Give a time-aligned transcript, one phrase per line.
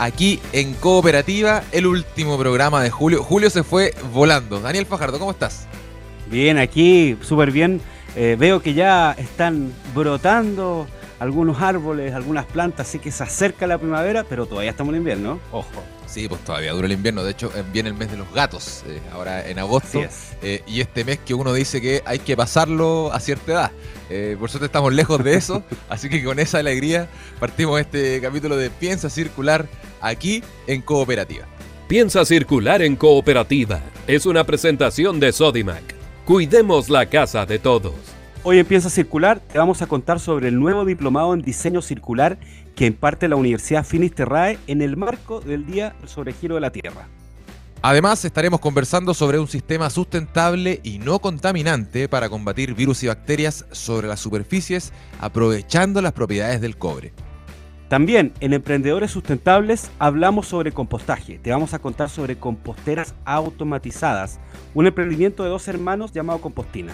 [0.00, 3.22] aquí en Cooperativa, el último programa de Julio.
[3.22, 4.58] Julio se fue volando.
[4.58, 5.66] Daniel Fajardo, ¿cómo estás?
[6.30, 7.82] Bien, aquí súper bien.
[8.16, 10.86] Eh, veo que ya están brotando
[11.18, 15.38] algunos árboles, algunas plantas, así que se acerca la primavera, pero todavía estamos en invierno.
[15.52, 15.82] Ojo.
[16.10, 17.22] Sí, pues todavía dura el invierno.
[17.22, 20.02] De hecho, eh, viene el mes de los gatos, eh, ahora en agosto.
[20.66, 24.36] y este mes que uno dice que hay que pasarlo a cierta edad.
[24.38, 28.70] por suerte estamos lejos de eso, así que con esa alegría partimos este capítulo de
[28.70, 29.66] Piensa Circular
[30.00, 31.46] aquí en Cooperativa.
[31.86, 35.82] Piensa Circular en Cooperativa es una presentación de Sodimac.
[36.24, 37.94] Cuidemos la casa de todos.
[38.42, 42.36] Hoy en Piensa Circular te vamos a contar sobre el nuevo diplomado en diseño circular
[42.74, 47.08] que imparte la Universidad Finisterrae en el marco del Día sobre Giro de la Tierra.
[47.82, 53.64] Además, estaremos conversando sobre un sistema sustentable y no contaminante para combatir virus y bacterias
[53.72, 57.12] sobre las superficies, aprovechando las propiedades del cobre.
[57.88, 61.38] También en Emprendedores Sustentables hablamos sobre compostaje.
[61.38, 64.38] Te vamos a contar sobre composteras automatizadas,
[64.74, 66.92] un emprendimiento de dos hermanos llamado Compostina.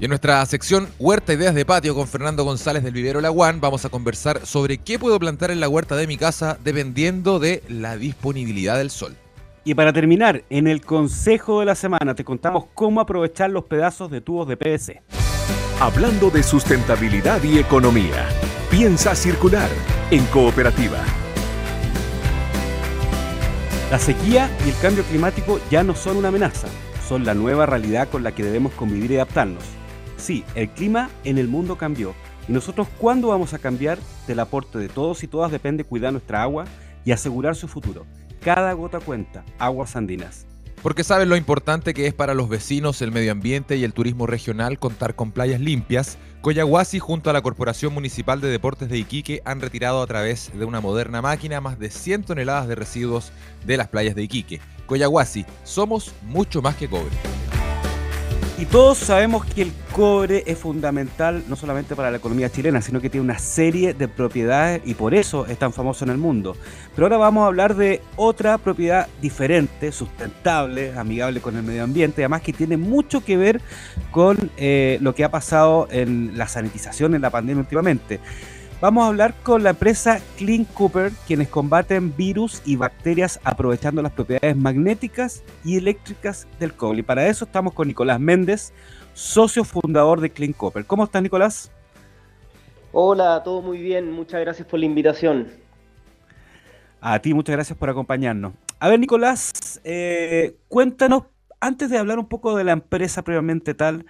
[0.00, 3.84] Y en nuestra sección Huerta Ideas de Patio con Fernando González del Vivero Laguán vamos
[3.84, 7.96] a conversar sobre qué puedo plantar en la huerta de mi casa dependiendo de la
[7.96, 9.16] disponibilidad del sol.
[9.64, 14.08] Y para terminar, en el consejo de la semana te contamos cómo aprovechar los pedazos
[14.08, 15.02] de tubos de PVC.
[15.80, 18.28] Hablando de sustentabilidad y economía,
[18.70, 19.68] piensa circular
[20.12, 20.98] en cooperativa.
[23.90, 26.68] La sequía y el cambio climático ya no son una amenaza,
[27.08, 29.77] son la nueva realidad con la que debemos convivir y adaptarnos.
[30.18, 32.14] Sí, el clima en el mundo cambió
[32.48, 36.42] y nosotros cuándo vamos a cambiar del aporte de todos y todas depende cuidar nuestra
[36.42, 36.64] agua
[37.04, 38.04] y asegurar su futuro.
[38.40, 40.44] Cada gota cuenta, aguas andinas.
[40.82, 44.26] Porque saben lo importante que es para los vecinos, el medio ambiente y el turismo
[44.26, 49.42] regional contar con playas limpias, Coyahuasi junto a la Corporación Municipal de Deportes de Iquique
[49.44, 53.32] han retirado a través de una moderna máquina más de 100 toneladas de residuos
[53.66, 54.60] de las playas de Iquique.
[54.86, 57.10] Coyahuasi, somos mucho más que cobre.
[58.58, 63.00] Y todos sabemos que el cobre es fundamental no solamente para la economía chilena, sino
[63.00, 66.56] que tiene una serie de propiedades y por eso es tan famoso en el mundo.
[66.92, 72.22] Pero ahora vamos a hablar de otra propiedad diferente, sustentable, amigable con el medio ambiente,
[72.22, 73.60] además que tiene mucho que ver
[74.10, 78.18] con eh, lo que ha pasado en la sanitización en la pandemia últimamente.
[78.80, 84.12] Vamos a hablar con la empresa Clean Cooper, quienes combaten virus y bacterias aprovechando las
[84.12, 87.00] propiedades magnéticas y eléctricas del cobre.
[87.00, 88.72] Y para eso estamos con Nicolás Méndez,
[89.14, 90.84] socio fundador de Clean Cooper.
[90.84, 91.72] ¿Cómo estás, Nicolás?
[92.92, 94.12] Hola, todo muy bien.
[94.12, 95.48] Muchas gracias por la invitación.
[97.00, 98.52] A ti, muchas gracias por acompañarnos.
[98.78, 101.24] A ver, Nicolás, eh, cuéntanos,
[101.58, 104.06] antes de hablar un poco de la empresa previamente tal,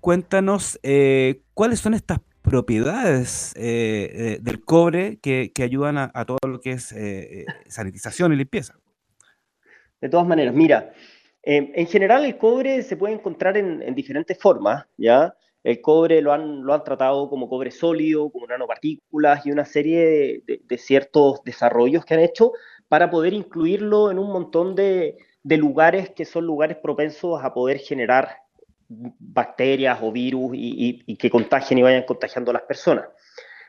[0.00, 2.18] cuéntanos eh, cuáles son estas
[2.50, 8.36] propiedades eh, eh, del cobre que, ayudan a, todo lo que es eh, sanitización y
[8.36, 8.74] limpieza.
[10.00, 10.92] De todas maneras, mira,
[11.44, 15.32] en general el cobre se puede encontrar en, diferentes formas, ¿ya?
[15.62, 20.42] El cobre lo han, lo han tratado como cobre sólido, como nanopartículas y una serie
[20.44, 22.52] de, ciertos desarrollos que han hecho
[22.88, 28.38] para poder incluirlo en un montón de lugares que son lugares propensos a poder generar
[28.90, 33.06] bacterias o virus y, que contagien y vayan contagiando a las personas.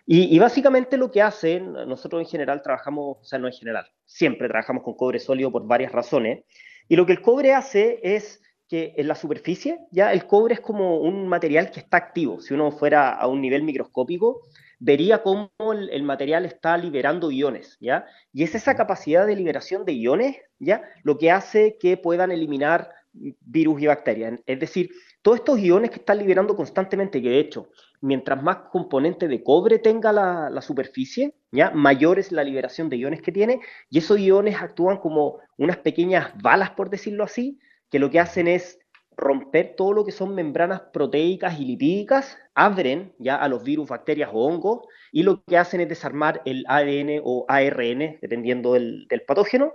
[0.05, 4.47] Y, básicamente lo que hacen, nosotros en general trabajamos, o sea, no en general, siempre
[4.47, 6.43] trabajamos con cobre sólido por varias razones,
[6.89, 10.59] y lo que el cobre hace es que en la superficie, ya el cobre es
[10.59, 12.39] como un material que está activo.
[12.41, 14.41] Si uno fuera a un nivel microscópico,
[14.79, 18.05] vería cómo el, el, material está liberando iones, ¿ya?
[18.33, 20.81] Y es esa capacidad de liberación de iones, ¿ya?
[21.03, 24.39] Lo que hace que puedan eliminar virus y bacterias.
[24.45, 24.91] Es decir,
[25.21, 27.69] todos estos iones que están liberando constantemente, que de hecho,
[28.01, 31.71] mientras más componente de cobre tenga la, superficie, ¿ya?
[31.71, 36.31] mayor es la liberación de iones que tiene, y esos iones actúan como unas pequeñas
[36.41, 37.59] balas, por decirlo así,
[37.89, 38.79] que lo que hacen es
[39.15, 44.31] romper todo lo que son membranas proteicas y lipídicas, abren ya a los virus, bacterias
[44.33, 49.21] o hongos, y lo que hacen es desarmar el ADN o ARN, dependiendo del, del
[49.21, 49.73] patógeno,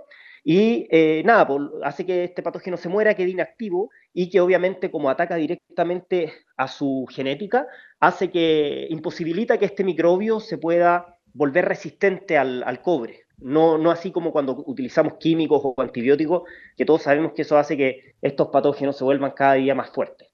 [0.49, 4.89] y eh, nada, pues, hace que este patógeno se muera, quede inactivo y que obviamente
[4.89, 7.67] como ataca directamente a su genética,
[7.99, 13.23] hace que imposibilita que este microbio se pueda volver resistente al, cobre.
[13.39, 16.43] No, no así como cuando utilizamos químicos o antibióticos,
[16.77, 20.26] que todos sabemos que eso hace que estos patógenos se vuelvan cada día más fuertes.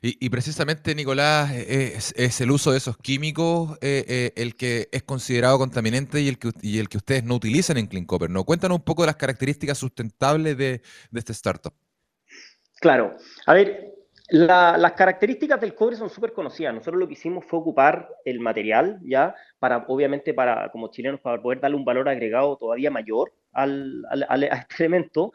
[0.00, 5.58] Y, precisamente, Nicolás, es, el uso de esos químicos eh, eh, el que es considerado
[5.58, 8.44] contaminante y el que, y el que ustedes no utilizan en Clean Copper, ¿no?
[8.44, 10.82] Cuéntanos un poco de las características sustentables de,
[11.14, 11.74] este startup.
[12.80, 13.16] Claro.
[13.46, 13.94] A ver,
[14.28, 16.74] las características del cobre son súper conocidas.
[16.74, 21.40] Nosotros lo que hicimos fue ocupar el material, ya, para, obviamente, para, como chilenos, para
[21.40, 25.32] poder darle un valor agregado todavía mayor al, a este elemento,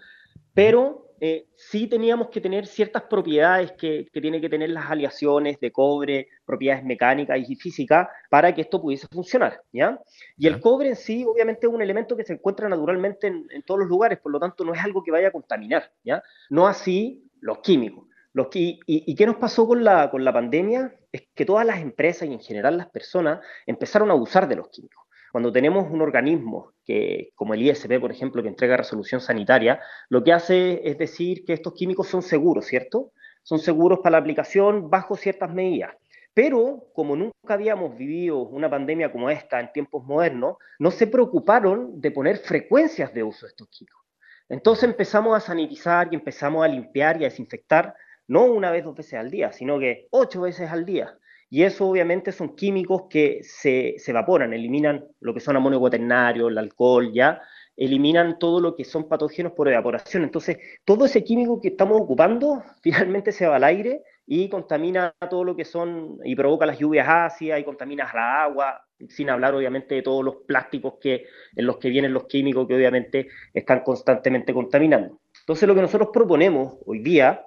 [0.53, 5.59] pero eh, sí teníamos que tener ciertas propiedades que, que tienen que tener las aleaciones
[5.59, 10.01] de cobre, propiedades mecánicas y físicas, para que esto pudiese funcionar, ¿ya?
[10.35, 13.61] Y el cobre en sí, obviamente, es un elemento que se encuentra naturalmente en, en
[13.61, 16.23] todos los lugares, por lo tanto, no es algo que vaya a contaminar, ¿ya?
[16.49, 18.05] No así los químicos.
[18.33, 20.95] Los y, y, qué nos pasó con la, con la pandemia?
[21.11, 24.69] Es que todas las empresas y en general las personas empezaron a abusar de los
[24.69, 25.00] químicos.
[25.31, 29.79] Cuando tenemos un organismo que, como el ISP, por ejemplo, que entrega resolución sanitaria,
[30.09, 33.13] lo que hace es decir que estos químicos son seguros, ¿cierto?
[33.43, 35.95] Son seguros para la aplicación bajo ciertas medidas.
[36.33, 41.99] Pero como nunca habíamos vivido una pandemia como esta en tiempos modernos, no se preocuparon
[41.99, 44.01] de poner frecuencias de uso de estos químicos.
[44.47, 47.95] Entonces empezamos a sanitizar y empezamos a limpiar y a desinfectar
[48.27, 51.17] no una vez, dos veces al día, sino que ocho veces al día.
[51.53, 56.57] Y eso obviamente son químicos que se, evaporan, eliminan lo que son amonio cuaternario, el
[56.57, 57.41] alcohol, ya,
[57.75, 60.23] eliminan todo lo que son patógenos por evaporación.
[60.23, 65.43] Entonces, todo ese químico que estamos ocupando finalmente se va al aire y contamina todo
[65.43, 69.95] lo que son, y provoca las lluvias ácidas y contamina la agua, sin hablar obviamente
[69.95, 74.53] de todos los plásticos que, en los que vienen los químicos que obviamente están constantemente
[74.53, 75.19] contaminando.
[75.41, 77.45] Entonces, lo que nosotros proponemos hoy día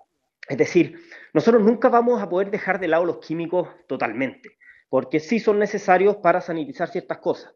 [0.49, 0.99] es decir,
[1.35, 4.51] nosotros nunca vamos a poder dejar de lado los químicos totalmente,
[4.89, 7.53] porque sí son necesarios para sanitizar ciertas cosas,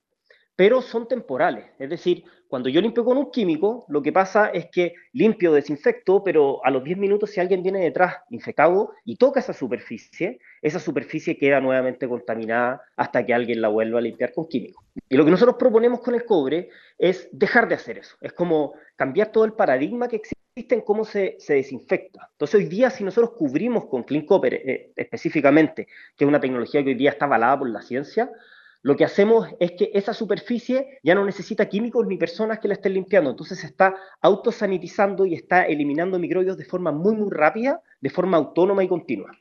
[0.56, 1.66] pero son temporales.
[1.78, 6.24] Es decir, cuando yo limpio con un químico, lo que pasa es que limpio, desinfecto,
[6.24, 10.80] pero a los 10 minutos si alguien viene detrás infectado y toca esa superficie, esa
[10.80, 14.82] superficie queda nuevamente contaminada hasta que alguien la vuelva a limpiar con químico.
[15.08, 18.16] Y lo que nosotros proponemos con el cobre es dejar de hacer eso.
[18.20, 20.38] Es como cambiar todo el paradigma que existe
[20.70, 22.28] en cómo se, desinfecta.
[22.32, 26.82] Entonces hoy día si nosotros cubrimos con Clean Copper eh, específicamente, que es una tecnología
[26.82, 28.30] que hoy día está avalada por la ciencia,
[28.82, 32.74] lo que hacemos es que esa superficie ya no necesita químicos ni personas que la
[32.74, 37.82] estén limpiando, entonces se está autosanitizando y está eliminando microbios de forma muy, muy rápida,
[38.00, 39.32] de forma autónoma y continua.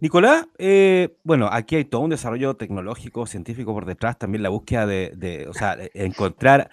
[0.00, 4.86] Nicolás, eh, bueno, aquí hay todo un desarrollo tecnológico, científico por detrás, también la búsqueda
[4.86, 6.70] de, o sea, encontrar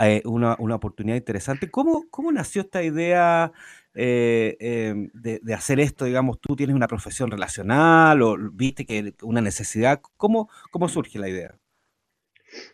[0.00, 1.70] eh, una, oportunidad interesante.
[1.70, 3.52] ¿Cómo, ¿Cómo nació esta idea
[3.94, 6.04] eh, em, de, hacer esto?
[6.04, 10.00] Digamos, tú tienes una profesión relacional o viste que una necesidad.
[10.16, 11.54] ¿Cómo, cómo surge la idea?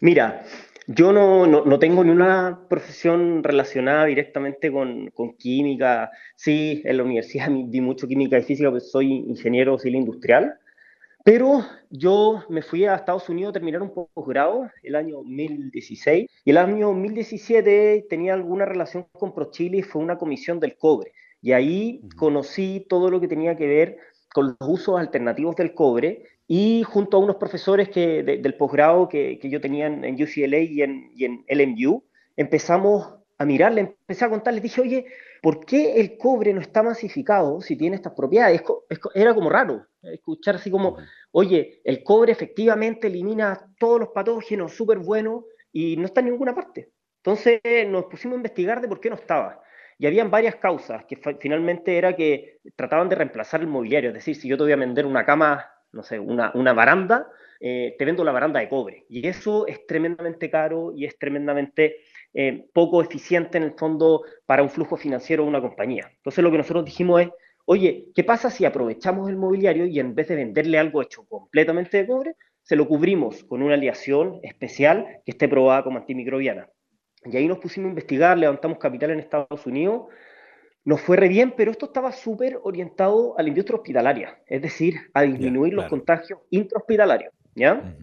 [0.00, 0.44] Mira,
[0.86, 6.10] yo no, no, tengo ni una profesión relacionada directamente con, con, química.
[6.36, 10.58] Sí, en la universidad vi mucho química y física, pues soy ingeniero civil industrial.
[11.30, 16.50] Pero yo me fui a Estados Unidos a terminar un posgrado el año 2016 y
[16.50, 21.12] el año 2017 tenía alguna relación con ProChile y fue una comisión del cobre.
[21.42, 23.98] Y ahí conocí todo lo que tenía que ver
[24.32, 29.38] con los usos alternativos del cobre y junto a unos profesores que, del posgrado que,
[29.38, 32.04] que, yo tenía en, UCLA y en, y en LMU,
[32.38, 35.06] empezamos a mirarle, empecé a contarles, dije, oye,
[35.42, 38.62] ¿por qué el cobre no está masificado si tiene estas propiedades?
[39.14, 40.96] Era como raro escuchar así como,
[41.32, 46.54] oye, el cobre efectivamente elimina todos los patógenos, súper bueno, y no está en ninguna
[46.54, 46.92] parte.
[47.18, 49.62] Entonces nos pusimos a investigar de por qué no estaba.
[49.98, 54.36] Y habían varias causas, que finalmente era que trataban de reemplazar el mobiliario, es decir,
[54.36, 57.26] si yo te voy a vender una cama, no sé, una, una baranda,
[57.60, 59.04] eh, te vendo la baranda de cobre.
[59.08, 61.96] Y eso es tremendamente caro y es tremendamente
[62.34, 66.10] eh, poco eficiente en el fondo para un flujo financiero de una compañía.
[66.16, 67.28] Entonces lo que nosotros dijimos es,
[67.64, 71.98] oye, ¿qué pasa si aprovechamos el mobiliario y en vez de venderle algo hecho completamente
[71.98, 76.68] de cobre, se lo cubrimos con una aleación especial que esté probada como antimicrobiana?
[77.24, 80.06] Y ahí nos pusimos a investigar, levantamos capital en Estados Unidos,
[80.84, 84.94] nos fue re bien, pero esto estaba súper orientado a la industria hospitalaria, es decir,
[85.12, 87.94] a disminuir los contagios intrahospitalarios, ¿ya?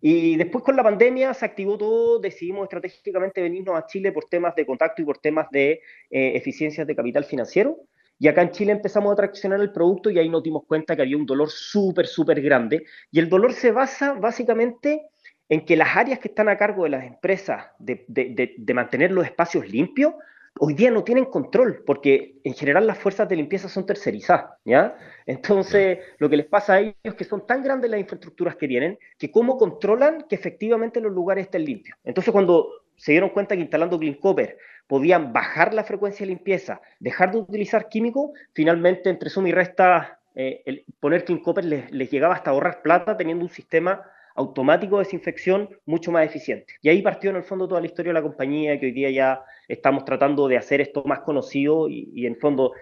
[0.00, 4.54] Y después con la pandemia se activó todo, decidimos estratégicamente venirnos a Chile por temas
[4.54, 5.72] de contacto y por temas de
[6.10, 7.76] eh, eficiencias de capital financiero.
[8.18, 11.02] Y acá en Chile empezamos a traccionar el producto y ahí nos dimos cuenta que
[11.02, 12.84] había un dolor súper, súper grande.
[13.10, 15.06] Y el dolor se basa básicamente
[15.48, 19.10] en que las áreas que están a cargo de las empresas de, de, de, mantener
[19.10, 20.14] los espacios limpios
[20.62, 24.94] hoy día no tienen control, porque en general las fuerzas de limpieza son tercerizadas, ¿ya?
[25.24, 28.68] Entonces, lo que les pasa a ellos es que son tan grandes las infraestructuras que
[28.68, 31.96] tienen, que cómo controlan que efectivamente los lugares estén limpios.
[32.04, 36.82] Entonces, cuando se dieron cuenta que instalando Clean Copper podían bajar la frecuencia de limpieza,
[36.98, 41.90] dejar de utilizar químicos, finalmente entre suma y resta, eh, el poner Clean Copper les,
[41.90, 44.02] les llegaba hasta ahorrar plata teniendo un sistema
[44.40, 46.74] automático de desinfección mucho más eficiente.
[46.82, 49.10] Y ahí partió en el fondo toda la historia de la compañía, que hoy día
[49.10, 52.72] ya estamos tratando de hacer esto más conocido y, y en fondo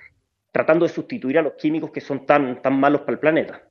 [0.52, 3.67] tratando de sustituir a los químicos que son tan, tan malos para el planeta.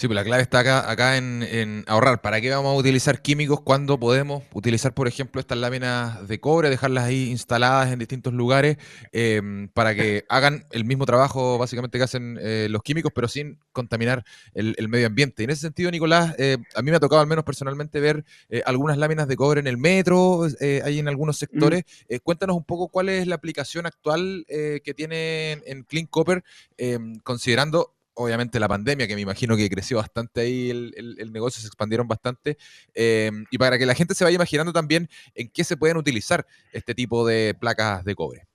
[0.00, 2.22] Sí, pues la clave está acá, acá en, ahorrar.
[2.22, 6.70] ¿Para qué vamos a utilizar químicos cuando podemos utilizar, por ejemplo, estas láminas de cobre,
[6.70, 8.78] dejarlas ahí instaladas en distintos lugares
[9.12, 13.58] em, para que hagan el mismo trabajo básicamente que hacen eh, los químicos, pero sin
[13.72, 15.42] contaminar el, medio ambiente?
[15.42, 18.24] Y en ese sentido, Nicolás, eh, a mí me ha tocado al menos personalmente ver
[18.48, 20.46] eh, algunas láminas de cobre en el metro,
[20.82, 21.40] hay en algunos mm.
[21.40, 21.84] sectores.
[22.22, 26.42] cuéntanos un poco cuál es la aplicación actual que tiene en Clean Copper,
[26.78, 31.66] em, considerando obviamente la pandemia, que me imagino que creció bastante ahí, el, negocio se
[31.66, 32.56] expandieron bastante,
[32.94, 36.46] em, y para que la gente se vaya imaginando también en qué se pueden utilizar
[36.72, 38.46] este tipo de placas de cobre.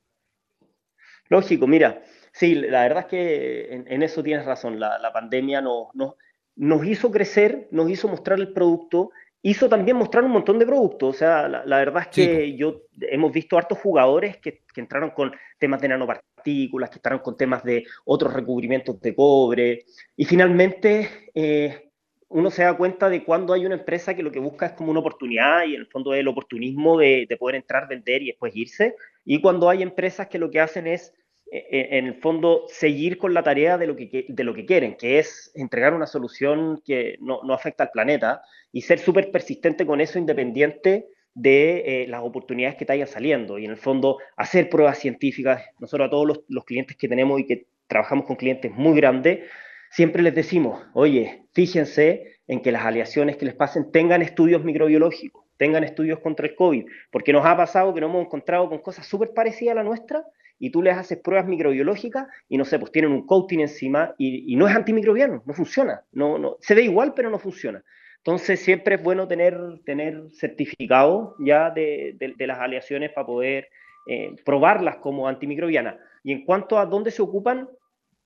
[1.30, 7.12] Lógico, mira, sí, la verdad es que en, eso tienes razón, la, pandemia nos hizo
[7.12, 9.12] crecer, nos hizo mostrar el producto
[9.46, 11.16] hizo también mostrar un montón de productos.
[11.16, 15.80] O sea, la, verdad es que yo hemos visto hartos jugadores que, entraron con temas
[15.82, 19.86] de nanopartículas, que entraron con temas de otros recubrimientos de cobre.
[20.16, 21.90] Y finalmente eh,
[22.30, 24.92] uno se da cuenta de cuando hay una empresa que lo que busca es como
[24.92, 28.28] una oportunidad y en el fondo es el oportunismo de, de poder entrar, vender y
[28.28, 28.96] después irse.
[29.24, 31.14] Y cuando hay empresas que lo que hacen es
[31.52, 34.66] e, e, en el fondo seguir con la tarea de lo que, de lo que
[34.66, 39.32] quieren, que es entregar una solución que no, no afecta al planeta y ser súper
[39.32, 43.78] persistente con eso independiente de eh, las oportunidades que te vayan saliendo y en el
[43.78, 45.64] fondo hacer pruebas científicas.
[45.80, 49.48] Nosotros a todos los, clientes que tenemos y que trabajamos con clientes muy grandes,
[49.92, 55.44] siempre les decimos, oye, fíjense en que las aleaciones que les pasen tengan estudios microbiológicos,
[55.58, 59.06] tengan estudios contra el COVID, porque nos ha pasado que nos hemos encontrado con cosas
[59.06, 60.24] súper parecidas a la nuestra
[60.58, 64.56] y tú les haces pruebas microbiológicas y no sé, pues tienen un coating encima y,
[64.56, 67.84] no es antimicrobiano, no funciona, no, no, se ve igual pero no funciona.
[68.26, 69.56] Entonces siempre es bueno tener,
[69.86, 73.70] tener certificado ya de, de, las aleaciones para poder
[74.08, 75.98] eh, probarlas como antimicrobianas.
[76.24, 77.70] Y en cuanto a dónde se ocupan,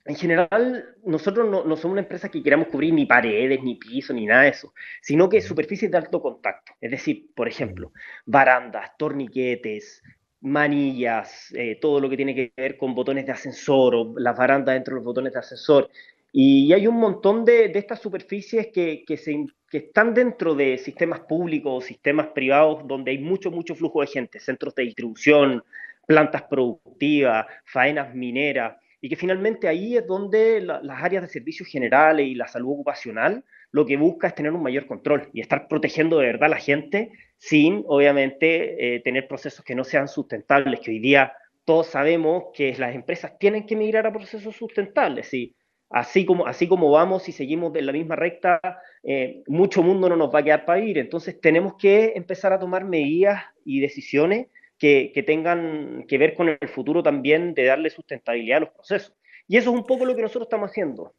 [0.05, 4.13] en general, nosotros no, no, somos una empresa que queramos cubrir ni paredes, ni piso,
[4.13, 6.71] ni nada de eso, sino que superficies de alto contacto.
[6.79, 7.91] Es decir, por ejemplo,
[8.25, 10.01] barandas, torniquetes,
[10.39, 14.75] manillas, eh, todo lo que tiene que ver con botones de ascensor o las barandas
[14.75, 15.89] dentro de los botones de ascensor.
[16.31, 19.35] Y hay un montón de, de estas superficies que, que, se,
[19.69, 24.07] que, están dentro de sistemas públicos o sistemas privados donde hay mucho, mucho flujo de
[24.07, 25.63] gente, centros de distribución,
[26.07, 32.27] plantas productivas, faenas mineras, y que finalmente ahí es donde las áreas de servicios generales
[32.27, 36.17] y la salud ocupacional lo que busca es tener un mayor control y estar protegiendo
[36.17, 40.91] de verdad a la gente sin, obviamente, eh, tener procesos que no sean sustentables, que
[40.91, 41.33] hoy día
[41.65, 45.33] todos sabemos que las empresas tienen que migrar a procesos sustentables.
[45.33, 45.55] Y
[45.89, 48.62] así como, así como vamos y seguimos en la misma recta,
[49.03, 50.98] eh, mucho mundo no nos va a quedar para ir.
[50.98, 56.50] Entonces tenemos que empezar a tomar medidas y decisiones que, que tengan que ver con
[56.50, 59.15] el futuro también de darle sustentabilidad a los procesos.
[59.48, 61.13] Y eso es un poco lo que nosotros estamos haciendo.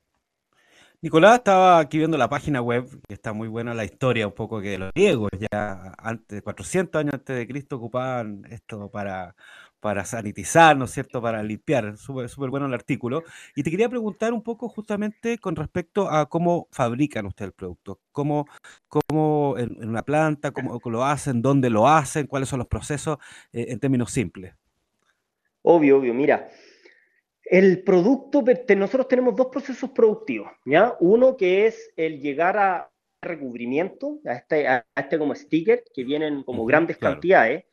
[1.03, 4.61] Nicolás estaba aquí viendo la página web, que está muy buena la historia, un poco
[4.61, 9.35] que los griegos ya antes, 400 años antes de Cristo, ocupaban esto para,
[9.81, 11.97] para sanitizar, ¿no es cierto?, para limpiar.
[11.97, 13.25] Súper súper bueno el artículo.
[13.57, 18.01] Y te quería preguntar un poco justamente con respecto a cómo fabrican ustedes el producto,
[18.13, 18.47] cómo,
[18.89, 23.19] cómo en, una planta, cómo lo hacen, dónde lo hacen, cuáles son los procesos
[23.53, 24.55] eh, en términos simples.
[25.63, 26.15] Obvio, obvio.
[26.15, 26.49] Mira,
[27.45, 28.45] el producto,
[28.77, 30.95] nosotros tenemos dos procesos productivos, ¿ya?
[31.01, 32.91] Uno que es el llegar a
[33.23, 37.65] recubrimiento, a este, a este como sticker, que vienen como grandes cantidades,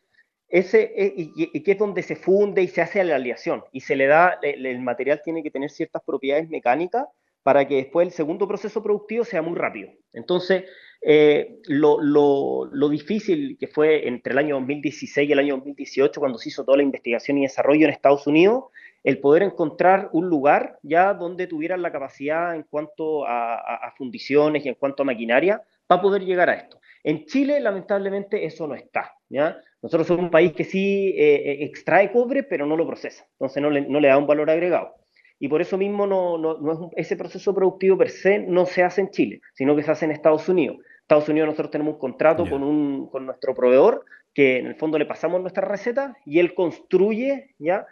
[0.49, 3.95] ese, eh, y, que es donde se funde y se hace la aleación, y se
[3.95, 7.05] le da, el, material tiene que tener ciertas propiedades mecánicas
[7.43, 9.89] para que después el segundo proceso productivo sea muy rápido.
[10.13, 10.65] Entonces,
[11.01, 16.19] eh, lo, lo, lo, difícil que fue entre el año 2016 y el año 2018,
[16.19, 18.65] cuando se hizo toda la investigación y desarrollo en Estados Unidos,
[19.07, 24.67] el poder encontrar un lugar ya donde tuvieran la capacidad en cuanto a, fundiciones y
[24.69, 26.77] en cuanto a maquinaria para poder llegar a esto.
[27.03, 29.13] En Chile, lamentablemente, eso no está.
[29.29, 29.57] ¿ya?
[29.81, 33.25] Nosotros somos un país que sí eh, eh, extrae cobre, pero no lo procesa.
[33.33, 34.95] Entonces no le, no le da un valor agregado.
[35.39, 38.83] Y por eso mismo no, no, no es ese proceso productivo per se no se
[38.83, 40.77] hace en Chile, sino que se hace en Estados Unidos.
[41.01, 44.99] Estados Unidos nosotros tenemos un contrato con, un, con nuestro proveedor que en el fondo
[44.99, 47.87] le pasamos nuestra receta y él construye, ¿ya?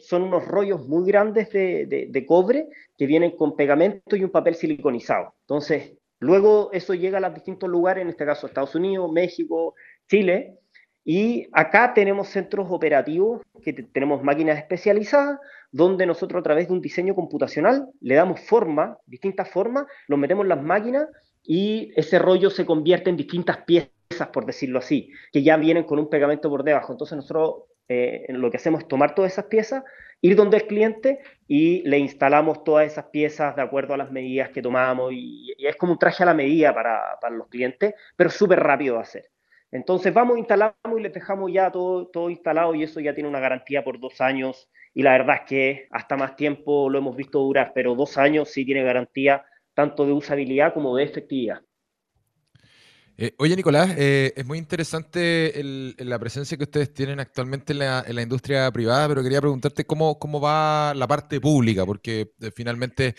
[0.00, 4.54] son unos rollos muy grandes de, de, cobre que vienen con pegamento y un papel
[4.54, 5.34] siliconizado.
[5.42, 9.74] Entonces, luego eso llega a los distintos lugares, en este caso Estados Unidos, México,
[10.08, 10.58] Chile,
[11.04, 15.40] y acá tenemos centros operativos, que tenemos máquinas especializadas,
[15.72, 20.44] donde nosotros a través de un diseño computacional le damos forma, distintas formas, lo metemos
[20.44, 21.08] en las máquinas
[21.42, 23.90] y ese rollo se convierte en distintas piezas
[24.32, 26.92] por decirlo así, que ya vienen con un pegamento por debajo.
[26.92, 29.84] Entonces nosotros eh, lo que hacemos es tomar todas esas piezas,
[30.20, 34.50] ir donde el cliente y le instalamos todas esas piezas de acuerdo a las medidas
[34.50, 38.30] que tomamos y, es como un traje a la medida para, para los clientes, pero
[38.30, 39.30] súper rápido de hacer.
[39.72, 43.40] Entonces vamos, instalamos y les dejamos ya todo, todo instalado y eso ya tiene una
[43.40, 47.38] garantía por dos años y la verdad es que hasta más tiempo lo hemos visto
[47.38, 51.60] durar, pero dos años sí tiene garantía tanto de usabilidad como de efectividad.
[53.22, 55.52] Eh, oye, Nicolás, eh, es muy interesante
[55.98, 60.40] la presencia que ustedes tienen actualmente en la, industria privada, pero quería preguntarte cómo, cómo
[60.40, 63.14] va la parte pública, porque eh, finalmente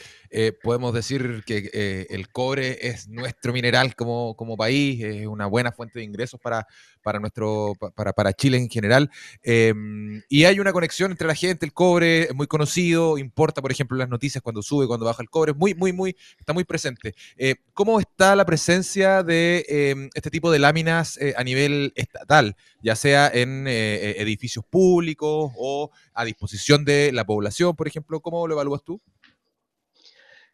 [0.63, 5.99] podemos decir que el cobre es nuestro mineral como, como país, es una buena fuente
[5.99, 6.65] de ingresos para,
[7.01, 9.09] para, nuestro, para, para Chile en general.
[9.43, 13.71] Em, y hay una conexión entre la gente, el cobre es muy conocido, importa, por
[13.71, 17.13] ejemplo, las noticias cuando sube, cuando baja el cobre, muy, muy, muy, está muy presente.
[17.37, 22.55] Eh, ¿Cómo está la presencia de em, este tipo de láminas eh, a nivel estatal,
[22.81, 28.19] ya sea en eh, edificios públicos o a disposición de la población, por ejemplo?
[28.19, 29.01] ¿Cómo lo evalúas tú?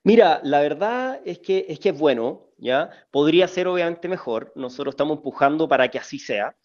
[0.08, 2.92] Mira, la verdad es que, es que es bueno, ¿ya?
[3.12, 6.56] Podría ser obviamente mejor, nosotros estamos empujando para que así sea.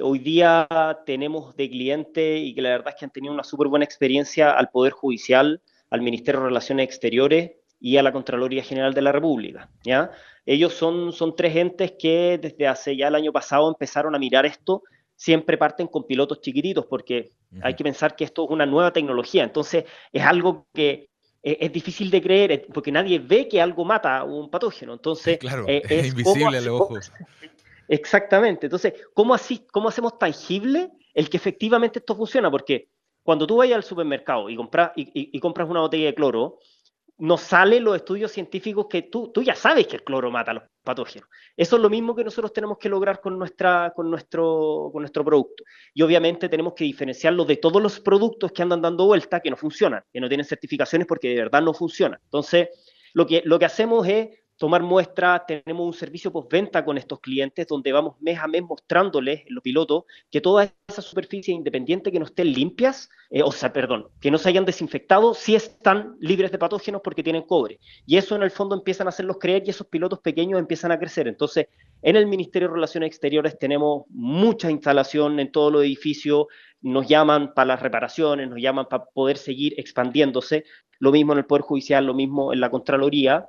[0.00, 0.68] Hoy día
[1.04, 4.52] tenemos de cliente y que la verdad es que han tenido una súper buena experiencia
[4.52, 5.60] al Poder Judicial,
[5.90, 10.12] al Ministerio de Relaciones Exteriores y a la Contraloría General de la República, ¿ya?
[10.46, 14.46] Ellos son, son tres entes que desde hace ya el año pasado empezaron a mirar
[14.46, 14.84] esto,
[15.16, 19.42] siempre parten con pilotos chiquititos porque hay que pensar que esto es una nueva tecnología,
[19.42, 21.08] entonces es algo que
[21.44, 24.94] es difícil de creer porque nadie ve que algo mata a un patógeno.
[24.94, 26.98] Entonces, claro, eh, es, invisible al ojo.
[27.88, 28.66] Exactamente.
[28.66, 32.50] Entonces, ¿cómo, así, ¿cómo hacemos tangible el que efectivamente esto funciona?
[32.50, 32.88] Porque
[33.22, 36.58] cuando tú vayas al supermercado y compras, y compras una botella de cloro,
[37.18, 40.54] nos salen los estudios científicos que tú, tú ya sabes que el cloro mata a
[40.54, 41.28] los patógenos.
[41.56, 45.24] Eso es lo mismo que nosotros tenemos que lograr con, nuestra, con, nuestro, con nuestro
[45.24, 45.64] producto.
[45.92, 49.56] Y obviamente tenemos que diferenciarlo de todos los productos que andan dando vuelta, que no
[49.56, 52.18] funcionan, que no tienen certificaciones porque de verdad no funcionan.
[52.24, 52.68] Entonces,
[53.12, 57.66] lo que, lo que hacemos es tomar muestras, tenemos un servicio postventa con estos clientes
[57.66, 62.26] donde vamos mes a mes mostrándoles los pilotos que todas esas superficies independientes que no
[62.26, 66.58] estén limpias, eh, o sea, perdón, que no se hayan desinfectado, sí están libres de
[66.58, 67.80] patógenos porque tienen cobre.
[68.06, 70.98] Y eso en el fondo empiezan a hacerlos creer y esos pilotos pequeños empiezan a
[70.98, 71.26] crecer.
[71.26, 71.66] Entonces,
[72.02, 76.46] en el Ministerio de Relaciones Exteriores tenemos mucha instalación en todos los edificios,
[76.80, 80.64] nos llaman para las reparaciones, nos llaman para poder seguir expandiéndose.
[81.00, 83.48] Lo mismo en el Poder Judicial, lo mismo en la Contraloría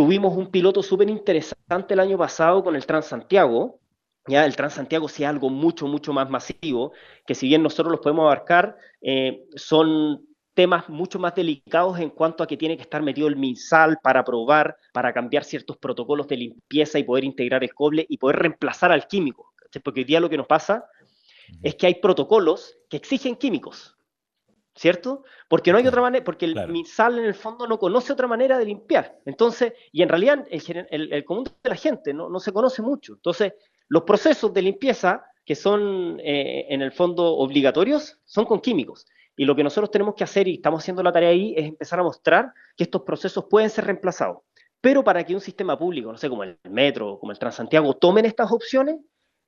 [0.00, 3.80] tuvimos un piloto súper interesante el año pasado con el Transantiago.
[4.26, 6.92] Ya, el Transantiago sí es algo mucho, mucho más masivo,
[7.26, 12.42] que si bien nosotros los podemos abarcar, eh, son temas mucho más delicados en cuanto
[12.42, 16.38] a que tiene que estar metido el MinSal para probar, para cambiar ciertos protocolos de
[16.38, 19.52] limpieza y poder integrar el cobre y poder reemplazar al químico.
[19.84, 20.86] Porque hoy día lo que nos pasa
[21.62, 23.98] es que hay protocolos que exigen químicos.
[24.80, 25.24] ¿Cierto?
[25.46, 28.56] Porque no hay otra manera, porque el MinSal en el fondo no conoce otra manera
[28.56, 29.18] de limpiar.
[29.26, 33.12] Entonces, y en realidad el, el, común de la gente no, no, se conoce mucho.
[33.12, 33.52] Entonces,
[33.88, 39.06] los procesos de limpieza que son eh, en el fondo obligatorios son con químicos.
[39.36, 42.00] Y lo que nosotros tenemos que hacer, y estamos haciendo la tarea ahí, es empezar
[42.00, 44.38] a mostrar que estos procesos pueden ser reemplazados.
[44.80, 48.24] Pero para que un sistema público, no sé, como el Metro, como el Transantiago, tomen
[48.24, 48.96] estas opciones,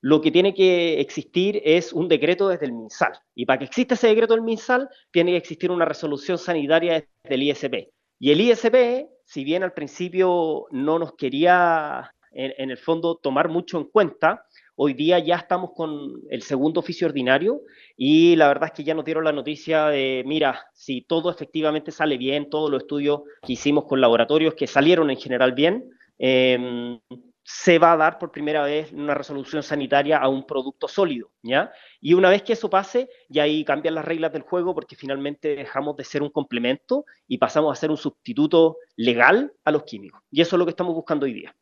[0.03, 3.13] lo que tiene que existir es un decreto desde el MinSal.
[3.37, 7.35] Y para que exista ese decreto del MinSal, tiene que existir una resolución sanitaria desde
[7.35, 7.75] el ISP.
[8.19, 13.79] Y el ISP, si bien al principio no nos quería, en, el fondo, tomar mucho
[13.79, 17.61] en cuenta, hoy día ya estamos con el segundo oficio ordinario
[17.97, 21.93] y la verdad es que ya nos dieron la noticia de, mira, si todo efectivamente
[21.93, 26.99] sale bien, todos los estudios que hicimos con laboratorios que salieron en general bien, eh,
[27.45, 31.73] se va a dar por primera vez una resolución sanitaria a un producto sólido, ¿ya?
[32.01, 35.57] Y una vez que eso pase, ya ahí cambian las reglas del juego porque finalmente
[35.57, 40.23] dejamos de ser un complemento y pasamos a ser un sustituto legal a los químicos.
[40.31, 41.55] Y eso es lo que estamos buscando hoy día.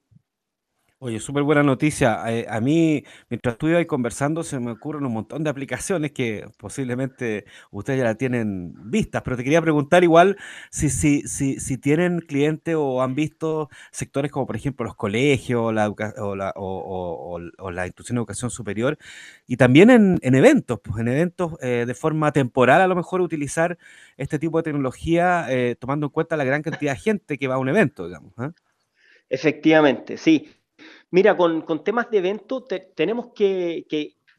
[1.03, 2.23] Oye, súper buena noticia.
[2.29, 6.47] Eh, a mí, mientras estuve ahí conversando, se me ocurren un montón de aplicaciones que
[6.59, 10.37] posiblemente ustedes ya la tienen vistas, pero te quería preguntar igual
[10.71, 15.73] si, si, si, si tienen clientes o han visto sectores como, por ejemplo, los colegios
[15.73, 16.35] la o,
[17.71, 18.99] la, institución de educación superior
[19.47, 23.23] y también en, en eventos, pues en eventos eh, de forma temporal a lo mejor
[23.23, 23.79] utilizar
[24.19, 27.55] este tipo de tecnología eh, tomando en cuenta la gran cantidad de gente que va
[27.55, 28.35] a un evento, digamos.
[29.31, 30.60] Efectivamente, sí.
[31.11, 32.65] Mira, con, temas de evento
[32.95, 33.87] tenemos que,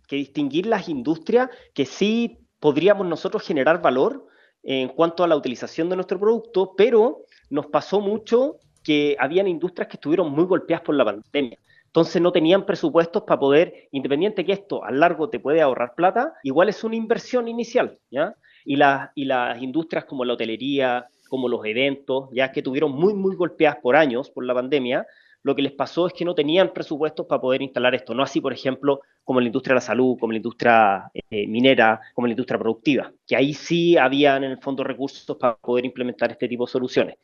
[0.09, 4.27] distinguir las industrias que sí podríamos nosotros generar valor
[4.63, 9.87] en cuanto a la utilización de nuestro producto, pero nos pasó mucho que habían industrias
[9.87, 11.57] que estuvieron muy golpeadas por la pandemia.
[11.85, 16.33] Entonces no tenían presupuestos para poder, independiente que esto a largo te puede ahorrar plata,
[16.43, 18.35] igual es una inversión inicial, ¿ya?
[18.63, 18.75] Y,
[19.15, 23.77] y las industrias como la hotelería, como los eventos, ya que tuvieron muy, muy golpeadas
[23.81, 25.05] por años por la pandemia,
[25.43, 28.13] lo que les pasó es que no tenían presupuestos para poder instalar esto.
[28.13, 31.99] No así, por ejemplo, como la industria de la salud, como la industria eh, minera,
[32.13, 36.31] como la industria productiva, que ahí sí habían en el fondo recursos para poder implementar
[36.31, 37.15] este tipo de soluciones.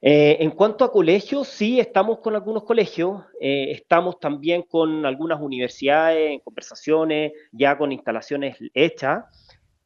[0.00, 5.40] Eh, en cuanto a colegios, sí estamos con algunos colegios, eh, estamos también con algunas
[5.40, 9.24] universidades en conversaciones, ya con instalaciones hechas,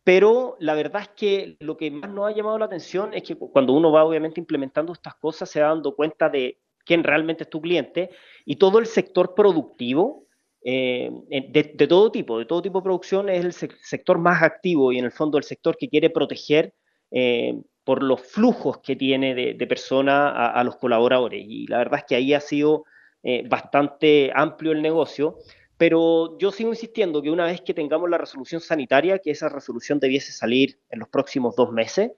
[0.05, 3.37] pero la verdad es que lo que más nos ha llamado la atención es que
[3.37, 7.51] cuando uno va obviamente implementando estas cosas se va dando cuenta de quién realmente es
[7.51, 8.11] tu cliente,
[8.45, 10.27] y todo el sector productivo,
[10.64, 14.99] eh, de, todo tipo, de todo tipo de producción, es el sector más activo y
[14.99, 16.75] en el fondo el sector que quiere proteger
[17.11, 21.45] eh, por los flujos que tiene de, personas a, los colaboradores.
[21.45, 22.85] Y la verdad es que ahí ha sido
[23.25, 25.38] eh, bastante amplio el negocio,
[25.77, 29.99] pero yo sigo insistiendo que una vez que tengamos la resolución sanitaria, que esa resolución
[29.99, 32.12] debiese salir en los próximos dos meses,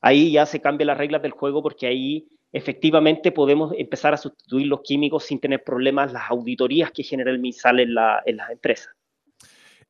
[0.00, 4.66] ahí ya se cambian las reglas del juego porque ahí efectivamente podemos empezar a sustituir
[4.66, 8.94] los químicos sin tener problemas las auditorías que genera el MISAL en, las empresas.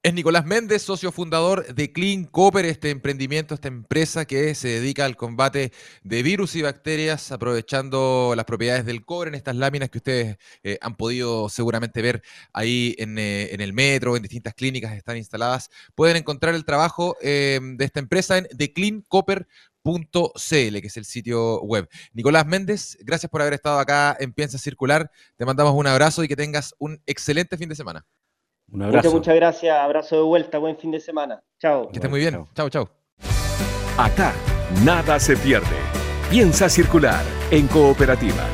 [0.03, 5.05] Es Nicolás Méndez, socio fundador de Clean Copper, este emprendimiento, esta empresa que se dedica
[5.05, 9.99] al combate de virus y bacterias, aprovechando las propiedades del cobre en estas láminas que
[9.99, 12.23] ustedes eh, han podido seguramente ver
[12.55, 15.69] ahí eh, en, el metro, en distintas clínicas están instaladas.
[15.95, 18.49] Pueden encontrar el trabajo eh, de esta empresa en
[19.83, 21.89] .cl, que es el sitio web.
[22.13, 25.11] Nicolás Méndez, gracias por haber estado acá en Piensa Circular.
[25.37, 28.05] Te mandamos un abrazo y que tengas un excelente fin de semana.
[28.71, 29.09] Un abrazo.
[29.09, 29.77] Muchas, muchas gracias.
[29.77, 30.59] Abrazo de vuelta.
[30.59, 31.43] Buen fin de semana.
[31.59, 31.89] Chao.
[31.89, 32.47] Que estés muy bien.
[32.55, 32.89] Chao, chao.
[33.97, 34.33] Acá,
[34.85, 35.77] nada se pierde.
[36.31, 38.47] Piensa Circular en cooperativa.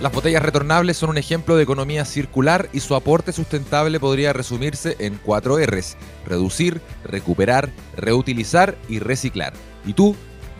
[0.00, 4.94] Las botellas retornables son un ejemplo de economía circular y su aporte sustentable podría resumirse
[4.98, 5.96] en cuatro R's.
[6.26, 9.54] Reducir, recuperar, reutilizar y reciclar.
[9.86, 10.14] ¿Y tú?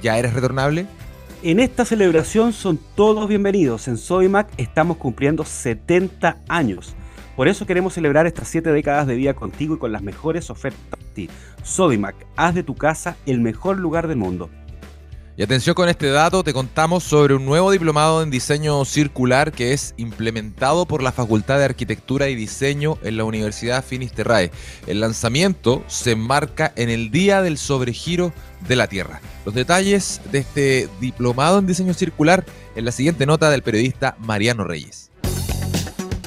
[0.07, 0.87] ¿Ya eres retornable?
[1.43, 3.89] En esta celebración son todos bienvenidos.
[3.89, 6.95] En Sodimac estamos cumpliendo 70 años.
[7.35, 10.81] Por eso queremos celebrar estas 7 décadas de vida contigo y con las mejores ofertas
[10.89, 11.29] para ti.
[11.65, 14.49] Sodimac, haz de tu casa el mejor lugar del mundo.
[15.39, 19.75] Y atención con este dato, te contamos sobre un nuevo diplomado en diseño circular que
[19.75, 24.51] es implementado por la Facultad de Arquitectura y Diseño en la Universidad Finisterrae.
[24.87, 28.33] El lanzamiento se enmarca en el Día del Sobregiro
[28.67, 29.21] de la Tierra.
[29.45, 34.65] Los detalles de este diplomado en diseño circular en la siguiente nota del periodista Mariano
[34.65, 35.06] Reyes.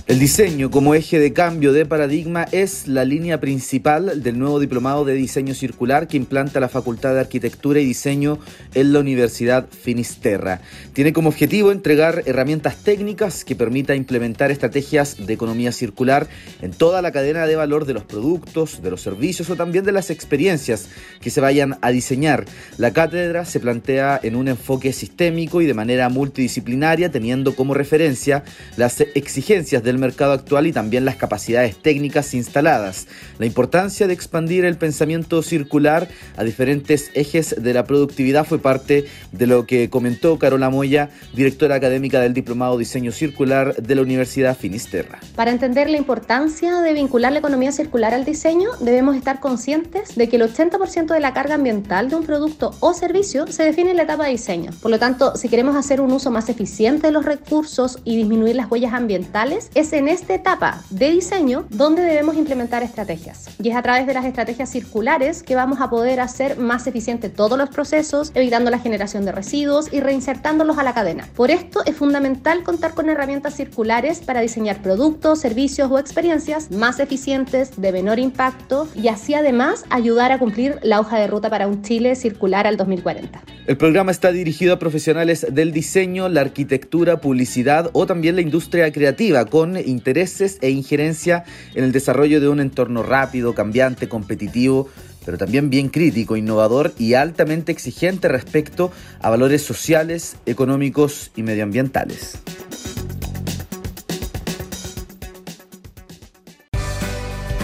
[0.09, 5.05] El diseño como eje de cambio de paradigma es la línea principal del nuevo diplomado
[5.05, 8.39] de diseño circular que implanta la Facultad de Arquitectura y Diseño
[8.73, 10.61] en la Universidad Finisterra.
[10.93, 16.27] Tiene como objetivo entregar herramientas técnicas que permita implementar estrategias de economía circular
[16.63, 19.91] en toda la cadena de valor de los productos, de los servicios o también de
[19.91, 20.89] las experiencias
[21.21, 22.45] que se vayan a diseñar.
[22.79, 28.43] La cátedra se plantea en un enfoque sistémico y de manera multidisciplinaria teniendo como referencia
[28.75, 33.07] las exigencias del mercado actual y también las capacidades técnicas instaladas.
[33.37, 36.07] La importancia de expandir el pensamiento circular
[36.37, 41.75] a diferentes ejes de la productividad fue parte de lo que comentó Carola Moya, directora
[41.75, 45.19] académica del Diplomado Diseño Circular de la Universidad Finisterra.
[45.35, 50.29] Para entender la importancia de vincular la economía circular al diseño, debemos estar conscientes de
[50.29, 53.97] que el 80% de la carga ambiental de un producto o servicio se define en
[53.97, 54.71] la etapa de diseño.
[54.81, 58.55] Por lo tanto, si queremos hacer un uso más eficiente de los recursos y disminuir
[58.55, 63.49] las huellas ambientales, es en esta etapa de diseño donde debemos implementar estrategias.
[63.61, 67.29] Y es a través de las estrategias circulares que vamos a poder hacer más eficiente
[67.29, 71.27] todos los procesos, evitando la generación de residuos y reinsertándolos a la cadena.
[71.35, 76.99] Por esto es fundamental contar con herramientas circulares para diseñar productos, servicios o experiencias más
[76.99, 81.67] eficientes, de menor impacto y así además ayudar a cumplir la hoja de ruta para
[81.67, 83.41] un Chile circular al 2040.
[83.67, 88.91] El programa está dirigido a profesionales del diseño, la arquitectura, publicidad o también la industria
[88.91, 91.43] creativa con intereses e injerencia
[91.75, 94.89] en el desarrollo de un entorno rápido, cambiante, competitivo,
[95.25, 102.39] pero también bien crítico, innovador y altamente exigente respecto a valores sociales, económicos y medioambientales.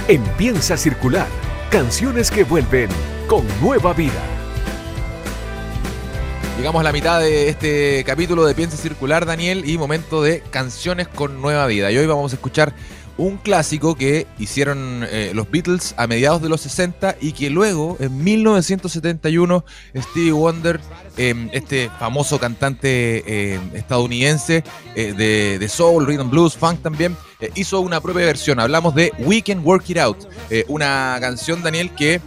[0.07, 1.27] Empieza a circular
[1.71, 2.89] canciones que vuelven
[3.27, 4.34] con nueva vida.
[6.65, 11.07] Llegamos a la mitad de este capítulo de Piensa Circular, Daniel, y momento de canciones
[11.07, 11.91] con nueva vida.
[11.91, 12.73] Y hoy vamos a escuchar
[13.17, 17.97] un clásico que hicieron eh, los Beatles a mediados de los 60 y que luego,
[17.99, 19.63] en 1971,
[19.95, 20.79] Stevie Wonder,
[21.17, 24.63] em, este famoso cantante em, estadounidense
[24.95, 28.59] eh, de, de, soul, rhythm blues, funk también, eh, hizo una propia versión.
[28.59, 30.27] Hablamos de We Can Work It Out,
[30.67, 32.21] una canción, Daniel, que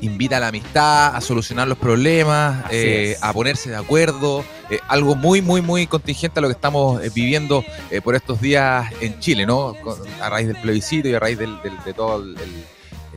[0.00, 4.44] invita a la amistad, a solucionar los problemas, eh, a ponerse de acuerdo.
[4.70, 7.64] Eh, algo muy, muy, muy contingente a lo que estamos eh, viviendo
[8.04, 9.74] por estos días en Chile, ¿no?
[10.20, 12.36] a raíz del plebiscito y a raíz del, de todo el,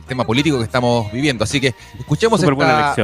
[0.06, 1.44] tema político que estamos viviendo.
[1.44, 2.52] Así que escuchemos esta.
[2.52, 2.94] Buena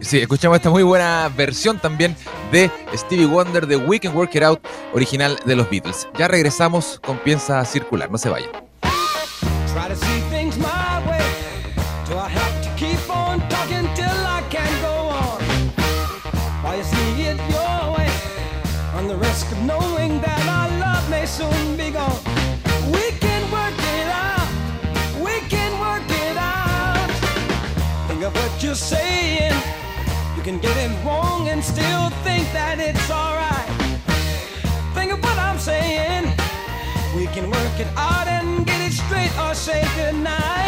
[0.00, 2.14] Sí, escuchamos esta muy buena versión también
[2.52, 4.60] de Stevie Wonder de We Can Work It Out,
[4.92, 6.08] original de los Beatles.
[6.16, 8.50] Ya regresamos con Piensa Circular, no se vayan.
[30.48, 33.68] Can get it wrong and still think that it's alright.
[34.94, 36.24] Think of what I'm saying,
[37.14, 40.67] we can work it out and get it straight or say goodnight.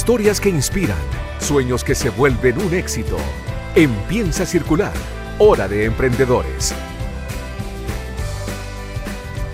[0.00, 0.96] Historias que inspiran,
[1.40, 3.18] sueños que se vuelven un éxito.
[3.74, 4.94] Empieza a circular.
[5.38, 6.74] Hora de emprendedores.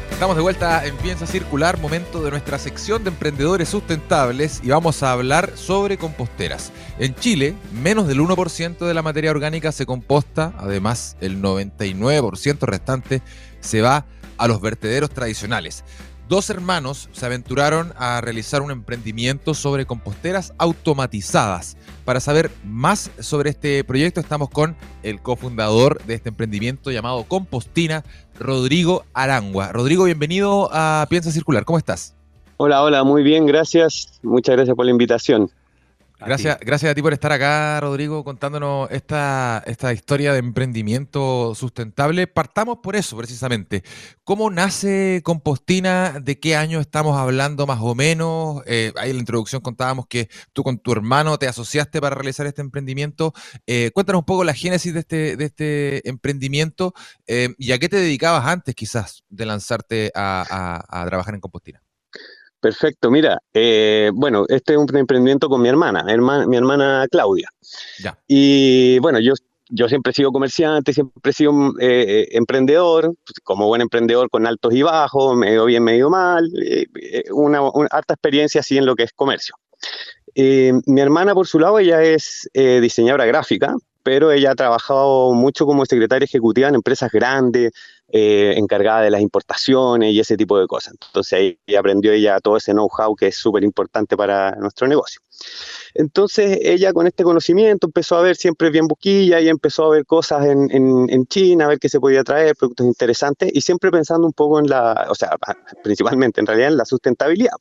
[0.08, 5.02] Estamos de vuelta en Piensa Circular, momento de nuestra sección de emprendedores sustentables y vamos
[5.02, 6.70] a hablar sobre composteras.
[7.00, 13.20] En Chile, menos del 1% de la materia orgánica se composta, además el 99% restante
[13.58, 14.06] se va
[14.38, 15.82] a los vertederos tradicionales.
[16.28, 21.76] Dos hermanos se aventuraron a realizar un emprendimiento sobre composteras automatizadas.
[22.04, 28.04] Para saber más sobre este proyecto estamos con el cofundador de este emprendimiento llamado Compostina,
[28.38, 29.72] Rodrigo Arangua.
[29.72, 31.64] Rodrigo, bienvenido a Piensa Circular.
[31.64, 32.14] ¿Cómo estás?
[32.58, 34.18] Hola, hola, muy bien, gracias.
[34.22, 35.50] Muchas gracias por la invitación.
[36.18, 42.26] Gracias, gracias a ti por estar acá, Rodrigo, contándonos esta, esta historia de emprendimiento sustentable.
[42.26, 43.82] Partamos por eso, precisamente.
[44.24, 46.18] ¿Cómo nace Compostina?
[46.20, 48.62] ¿De qué año estamos hablando más o menos?
[48.66, 52.46] Eh, ahí en la introducción contábamos que tú con tu hermano te asociaste para realizar
[52.46, 53.34] este emprendimiento.
[53.66, 56.94] Eh, cuéntanos un poco la génesis de este, de este emprendimiento
[57.26, 61.85] eh, y a qué te dedicabas antes quizás de lanzarte a trabajar en Compostina.
[62.60, 67.48] Perfecto, mira, eh, bueno, este es un emprendimiento con mi hermana, mi hermana Claudia.
[68.02, 68.18] Ya.
[68.26, 69.34] Y bueno, yo,
[69.68, 74.30] yo siempre he sido comerciante, siempre he sido eh, eh, emprendedor, pues, como buen emprendedor
[74.30, 76.50] con altos y bajos, medio bien, medio mal,
[77.30, 79.54] una, una, harta experiencia así en lo que es comercio.
[80.34, 85.84] mi hermana, por su lado, ella es diseñadora gráfica, pero ella ha trabajado mucho como
[85.84, 87.72] secretaria ejecutiva en empresas grandes,
[88.08, 90.94] eh, encargada de las importaciones y ese tipo de cosas.
[90.94, 95.20] Entonces ahí aprendió ella todo ese know-how que es súper importante para nuestro negocio.
[95.94, 100.06] Entonces ella con este conocimiento empezó a ver siempre bien buquilla y empezó a ver
[100.06, 104.26] cosas en, en, China, a ver qué se podía traer, productos interesantes y siempre pensando
[104.26, 105.36] un poco en la, o sea,
[105.82, 107.56] principalmente en realidad en la sustentabilidad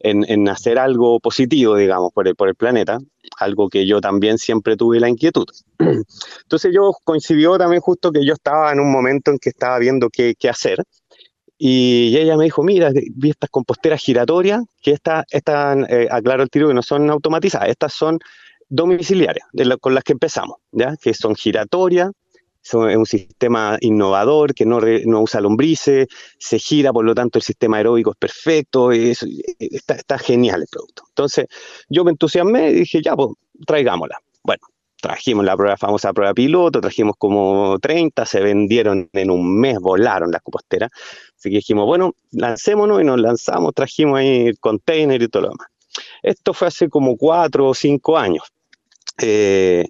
[0.00, 2.98] en, hacer algo positivo, digamos, por el, por el planeta,
[3.38, 5.46] algo que yo también siempre tuve la inquietud.
[5.78, 10.08] Entonces yo coincidió también justo que yo estaba en un momento en que estaba viendo
[10.08, 10.82] qué, qué hacer,
[11.62, 16.48] y ella me dijo, mira, vi estas composteras giratorias, que estas, están, eh, aclaro el
[16.48, 18.18] tiro, que no son automatizadas, estas son
[18.70, 19.46] domiciliarias,
[19.78, 20.96] con las que empezamos, ¿ya?
[20.96, 22.12] que son giratorias,
[22.62, 26.06] es un sistema innovador que no, no, usa lombrices,
[26.38, 31.04] se gira, por lo tanto el sistema aeróbico es perfecto, está, genial el producto.
[31.08, 31.46] Entonces
[31.88, 33.30] yo me entusiasmé y dije, ya, pues
[33.66, 34.18] traigámosla.
[34.42, 34.62] Bueno,
[35.00, 40.30] trajimos la prueba, famosa prueba piloto, trajimos como 30, se vendieron en un mes, volaron
[40.30, 40.90] las composteras.
[41.36, 45.48] Así que dijimos, bueno, lancémonos y nos lanzamos, trajimos ahí el container y todo lo
[45.50, 45.68] demás.
[46.22, 48.44] Esto fue hace como cuatro o cinco años.
[49.20, 49.86] Eh,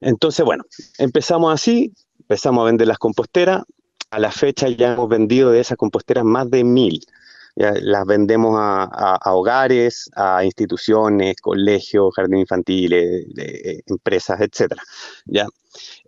[0.00, 0.64] entonces, bueno,
[0.98, 1.92] empezamos así,
[2.28, 3.62] empezamos a vender las composteras.
[4.10, 7.00] A la fecha ya hemos vendido de esas composteras más de mil.
[7.54, 14.82] las vendemos a, hogares, a instituciones, colegios, jardines infantiles, de, empresas, etcétera.
[15.24, 15.46] ¿ya?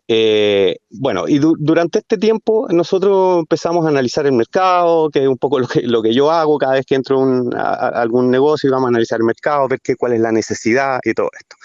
[0.09, 5.39] Eh, bueno, y durante este tiempo nosotros empezamos a analizar el mercado, que es un
[5.39, 7.23] poco lo que, lo que yo hago cada vez que entro
[7.55, 10.99] a, algún negocio y vamos a analizar el mercado, ver qué, cuál es la necesidad
[11.05, 11.57] y todo esto.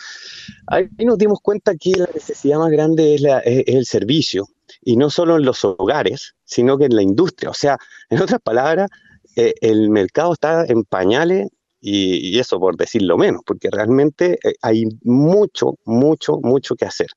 [0.67, 3.23] Ahí nos dimos cuenta que la necesidad más grande es,
[3.67, 4.47] el servicio,
[4.81, 7.49] y no solo en los hogares, sino que en la industria.
[7.49, 7.77] O sea,
[8.09, 8.89] en otras palabras,
[9.35, 11.49] eh, el mercado está en pañales
[11.81, 17.07] y, eso por decirlo menos, porque realmente eh, hay mucho, mucho, mucho que hacer.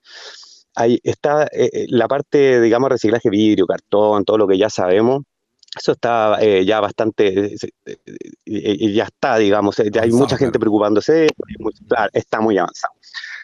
[0.74, 5.22] Ahí está eh, la parte, digamos, reciclaje vidrio, cartón, todo lo que ya sabemos,
[5.76, 7.54] eso está ya bastante,
[8.44, 11.28] ya está, digamos, ya hay mucha gente preocupándose,
[12.12, 12.94] está muy avanzado.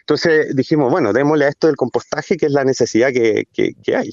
[0.03, 3.47] Entonces dijimos, bueno, démosle a esto del compostaje, que es la necesidad que,
[3.95, 4.11] hay.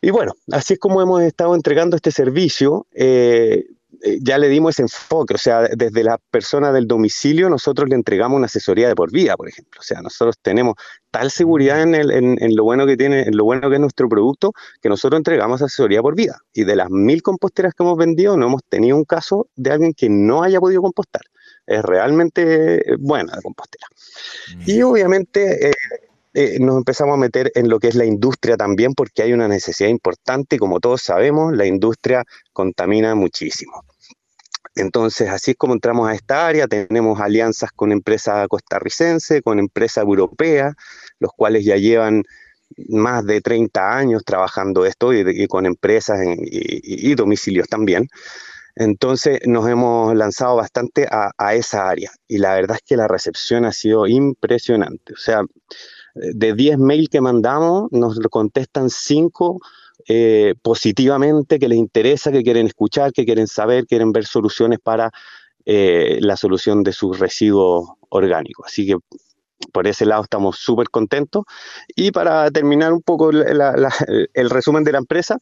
[0.00, 2.86] Y bueno, así es como hemos estado entregando este servicio.
[2.92, 3.75] Eh, eh,
[4.20, 8.36] ya le dimos ese enfoque, o sea, desde la persona del domicilio nosotros le entregamos
[8.36, 9.80] una asesoría de por vida, por ejemplo.
[9.80, 10.74] O sea, nosotros tenemos
[11.10, 14.52] tal seguridad en, en, lo bueno que tiene, en lo bueno que es nuestro producto,
[14.80, 16.38] que nosotros entregamos asesoría por vida.
[16.52, 19.94] Y de las mil composteras que hemos vendido, no hemos tenido un caso de alguien
[19.94, 21.22] que no haya podido compostar
[21.66, 23.86] es realmente buena la compostera.
[24.66, 24.84] Y mm.
[24.84, 25.74] obviamente eh,
[26.38, 29.48] eh, nos empezamos a meter en lo que es la industria también, porque hay una
[29.48, 33.82] necesidad importante y como todos sabemos, la industria contamina muchísimo.
[34.74, 40.04] Entonces, así es como entramos a esta área, tenemos alianzas con empresas costarricenses, con empresas
[40.04, 40.74] europeas,
[41.20, 42.22] los cuales ya llevan
[42.88, 48.08] más de 30 años trabajando esto y, con empresas y, domicilios también.
[48.74, 53.64] Entonces nos hemos lanzado bastante a, esa área y la verdad es que la recepción
[53.64, 55.14] ha sido impresionante.
[55.14, 55.40] O sea,
[56.16, 59.60] de 10 mails que mandamos, nos contestan 5
[60.08, 65.10] eh, positivamente, que les interesa, que quieren escuchar, que quieren saber, quieren ver soluciones para
[65.64, 68.66] eh, la solución de sus residuos orgánicos.
[68.66, 68.96] Así que
[69.72, 71.44] por ese lado estamos súper contentos.
[71.94, 75.38] Y para terminar un poco el resumen de la empresa,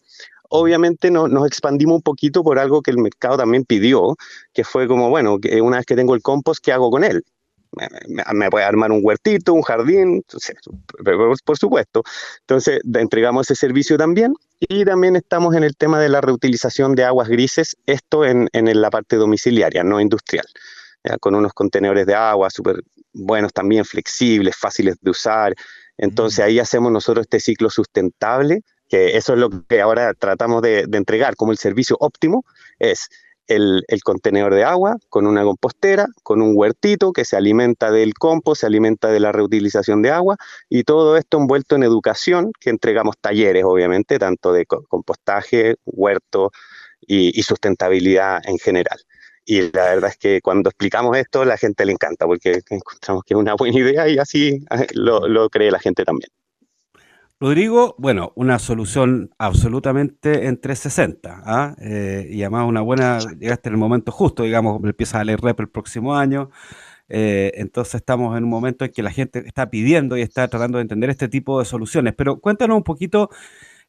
[0.48, 4.16] obviamente nos expandimos un poquito por algo que el mercado también pidió,
[4.52, 7.24] que fue como, bueno, una vez que tengo el compost, ¿qué hago con él?
[8.34, 10.24] Me, puede armar un huertito, un jardín,
[11.44, 12.02] por, supuesto.
[12.40, 17.04] Entonces, entregamos ese servicio también y también estamos en el tema de la reutilización de
[17.04, 20.46] aguas grises, esto en, en la parte domiciliaria, no industrial,
[21.20, 25.54] con unos contenedores de agua súper buenos también, flexibles, fáciles de usar.
[25.96, 26.48] Entonces, mm.
[26.48, 31.36] ahí hacemos nosotros este ciclo sustentable que eso es lo que ahora tratamos de, entregar
[31.36, 32.44] como el servicio óptimo,
[32.78, 33.08] es
[33.48, 38.60] el, contenedor de agua con una compostera, con un huertito que se alimenta del compost,
[38.60, 40.36] se alimenta de la reutilización de agua
[40.68, 46.50] y todo esto envuelto en educación, que entregamos talleres, obviamente, tanto de compostaje, huerto
[47.06, 48.98] y, sustentabilidad en general.
[49.44, 53.34] Y la verdad es que cuando explicamos esto, la gente le encanta porque encontramos que
[53.34, 56.30] es una buena idea y así eh, lo cree la gente también.
[57.40, 61.74] Rodrigo, bueno, una solución absolutamente en 360, ¿ah?
[61.80, 65.58] Eh, y además una buena, llegaste en el momento justo, digamos, empieza a leer rep
[65.60, 66.50] el próximo año,
[67.08, 70.78] eh, entonces estamos en un momento en que la gente está pidiendo y está tratando
[70.78, 73.30] de entender este tipo de soluciones, pero cuéntanos un poquito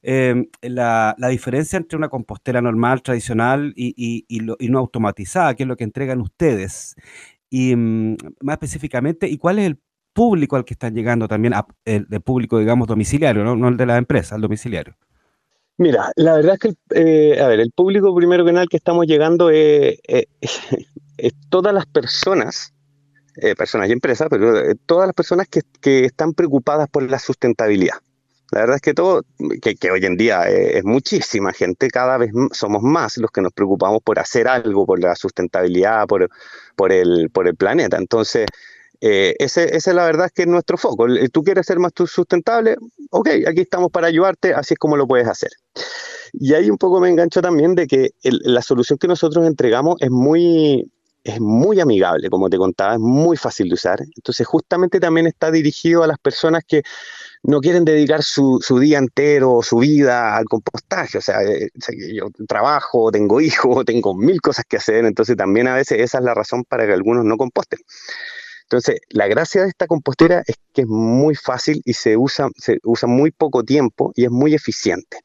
[0.01, 5.77] em, la, diferencia entre una compostera normal, tradicional y, y, no automatizada, que es lo
[5.77, 6.95] que entregan ustedes.
[7.49, 9.79] Y mm, más específicamente, ¿y cuál es el
[10.15, 11.53] público al que están llegando también,
[11.83, 13.67] el, público, digamos, domiciliario, ¿no?
[13.67, 14.95] el de la empresa, el domiciliario.
[15.77, 18.77] Mira, la verdad es que, eh, a ver, el público primero que nada al que
[18.77, 19.97] estamos llegando es,
[21.49, 22.73] todas las personas,
[23.35, 27.97] eh, personas y empresas, pero eh, todas las personas que, están preocupadas por la sustentabilidad.
[28.51, 29.23] La verdad es que todo,
[29.61, 34.01] que, hoy en día es, muchísima gente, cada vez somos más los que nos preocupamos
[34.01, 36.29] por hacer algo, por la sustentabilidad, por,
[36.77, 37.97] por, el, por el planeta.
[37.97, 38.45] Entonces,
[39.07, 41.05] eh, ese, ese, la verdad es que es nuestro foco.
[41.31, 42.75] Tú quieres ser más sustentable,
[43.11, 45.51] ok, aquí estamos para ayudarte, así es como lo puedes hacer.
[46.33, 50.09] Y ahí un poco me engancho también de que la solución que nosotros entregamos es
[50.09, 50.91] muy,
[51.23, 54.01] es muy amigable, como te contaba, es muy fácil de usar.
[54.01, 56.81] Entonces justamente también está dirigido a las personas que
[57.43, 61.19] no quieren dedicar su, su día entero, o su vida al compostaje.
[61.19, 61.69] O sea, eh,
[62.11, 66.23] yo trabajo, tengo hijos, tengo mil cosas que hacer, entonces también a veces esa es
[66.23, 67.79] la razón para que algunos no composten.
[68.65, 72.79] Entonces, la gracia de esta compostera es que es muy fácil y se usa, se
[72.83, 75.19] usa muy poco tiempo y es muy eficiente.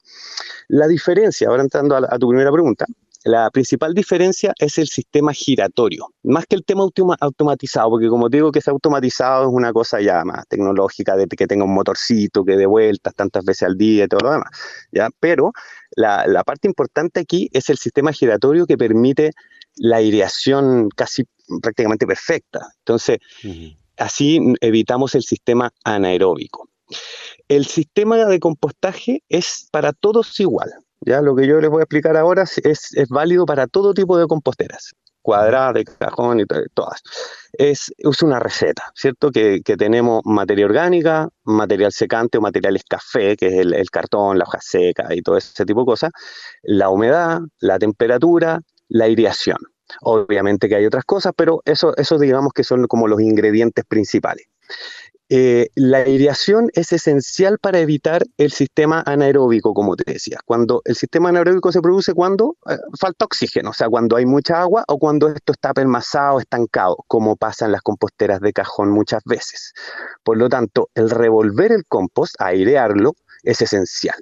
[0.68, 2.84] La diferencia, ahora entrando a, tu primera pregunta,
[3.24, 6.84] la principal diferencia es el sistema giratorio, más que el tema
[7.20, 11.46] automatizado, porque como digo que es automatizado es una cosa ya más tecnológica, de que
[11.46, 14.50] tenga un motorcito que dé vueltas tantas veces al día y todo lo demás,
[14.90, 15.10] ¿ya?
[15.20, 15.52] Pero
[15.96, 19.32] la, la parte importante aquí es el sistema giratorio que permite
[19.76, 21.24] la aireación casi
[21.62, 22.68] prácticamente perfecta.
[22.78, 23.18] Entonces,
[23.96, 26.68] así evitamos el sistema anaeróbico.
[27.48, 30.70] El sistema de compostaje es para todos igual.
[31.00, 34.26] Ya lo que yo les voy a explicar ahora es, válido para todo tipo de
[34.26, 34.92] composteras,
[35.22, 36.44] cuadradas, de cajón y
[36.74, 37.02] todas.
[37.52, 37.92] Es,
[38.22, 39.30] una receta, ¿cierto?
[39.30, 44.44] Que, tenemos materia orgánica, material secante o materiales café, que es el, el, cartón, la
[44.44, 46.10] hoja seca y todo ese tipo de cosas,
[46.62, 49.58] la humedad, la temperatura, la aireación.
[50.02, 54.46] Obviamente que hay otras cosas, pero eso, eso digamos que son como los ingredientes principales.
[55.32, 60.38] Eh, la aireación es esencial para evitar el sistema anaeróbico, como te decía.
[60.44, 64.60] Cuando el sistema anaeróbico se produce cuando eh, falta oxígeno, o sea, cuando hay mucha
[64.60, 69.22] agua o cuando esto está permasado, estancado, como pasa en las composteras de cajón muchas
[69.24, 69.72] veces.
[70.24, 73.14] Por lo tanto, el revolver el compost, airearlo,
[73.44, 74.16] es esencial.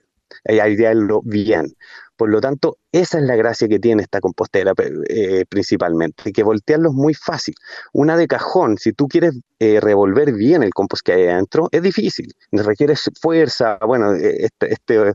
[0.44, 1.74] Airearlo bien.
[2.18, 4.72] Por lo tanto, esa es la gracia que tiene esta compostera
[5.08, 7.54] eh, principalmente, que voltearlo es muy fácil.
[7.92, 11.80] Una de cajón, si tú quieres eh, revolver bien el compost que hay adentro, es
[11.80, 15.12] difícil, requiere fuerza, bueno, eh, este, este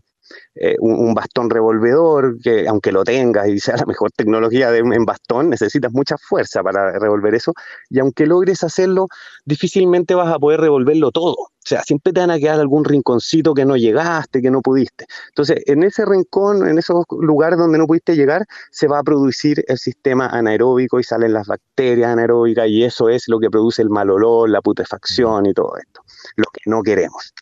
[0.55, 5.05] eh, un, bastón revolvedor, que aunque lo tengas y sea la mejor tecnología de, en
[5.05, 7.53] bastón, necesitas mucha fuerza para revolver eso,
[7.89, 9.07] y aunque logres hacerlo,
[9.45, 11.35] difícilmente vas a poder revolverlo todo.
[11.63, 15.05] O sea, siempre te van a quedar algún rinconcito que no llegaste, que no pudiste.
[15.29, 19.63] Entonces, en ese rincón, en esos lugares donde no pudiste llegar, se va a producir
[19.67, 23.89] el sistema anaeróbico y salen las bacterias anaeróbicas y eso es lo que produce el
[23.89, 26.01] mal olor, la putrefacción y todo esto,
[26.35, 27.33] lo que no queremos.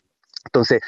[0.44, 0.80] Entonces,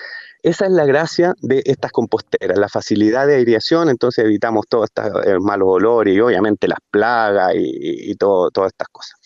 [0.44, 5.26] esa es la gracia de estas composteras, la facilidad de aireación, entonces evitamos todos estos
[5.26, 9.18] eh, malos olores y obviamente las plagas y, todo, todas estas cosas.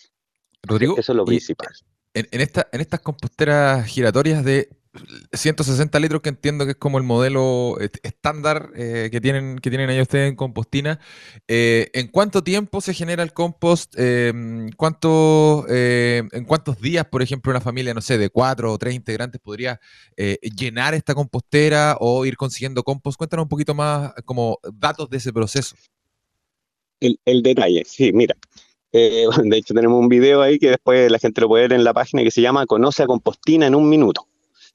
[0.63, 1.67] Rodrigo, eso es lo principal.
[2.13, 4.69] En, esta, en estas composteras giratorias de
[5.33, 9.89] 160 litros, que entiendo que es como el modelo estándar eh, que, tienen, que tienen
[9.89, 10.99] ahí ustedes en compostina.
[11.47, 13.93] Eh, ¿En cuánto tiempo se genera el compost?
[13.97, 18.77] Em, ¿cuánto, eh, ¿En cuántos días, por ejemplo, una familia, no sé, de cuatro o
[18.77, 19.79] tres integrantes podría
[20.15, 23.17] llenar esta compostera o ir consiguiendo compost?
[23.17, 25.75] Cuéntanos un poquito más como datos de ese proceso.
[26.99, 28.35] El, el detalle, sí, mira.
[28.91, 31.83] Eh, de hecho, tenemos un video ahí que después la gente lo puede ver en
[31.83, 34.27] la página que se llama Conoce a Compostina en un minuto.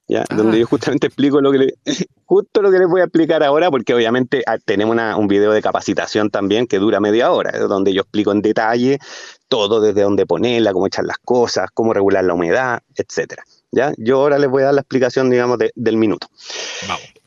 [0.07, 0.23] ¿Ya?
[0.35, 1.73] Donde yo justamente explico lo que le,
[2.25, 5.61] justo lo que les voy a explicar ahora, porque obviamente ah, tenemos un video de
[5.61, 8.99] capacitación también que dura media hora, donde yo explico en detalle
[9.47, 13.43] todo, desde dónde ponerla, cómo echar las cosas, cómo regular la humedad, etcétera.
[13.71, 13.93] ¿ya?
[13.97, 16.27] Yo ahora les voy a dar la explicación, digamos, del minuto.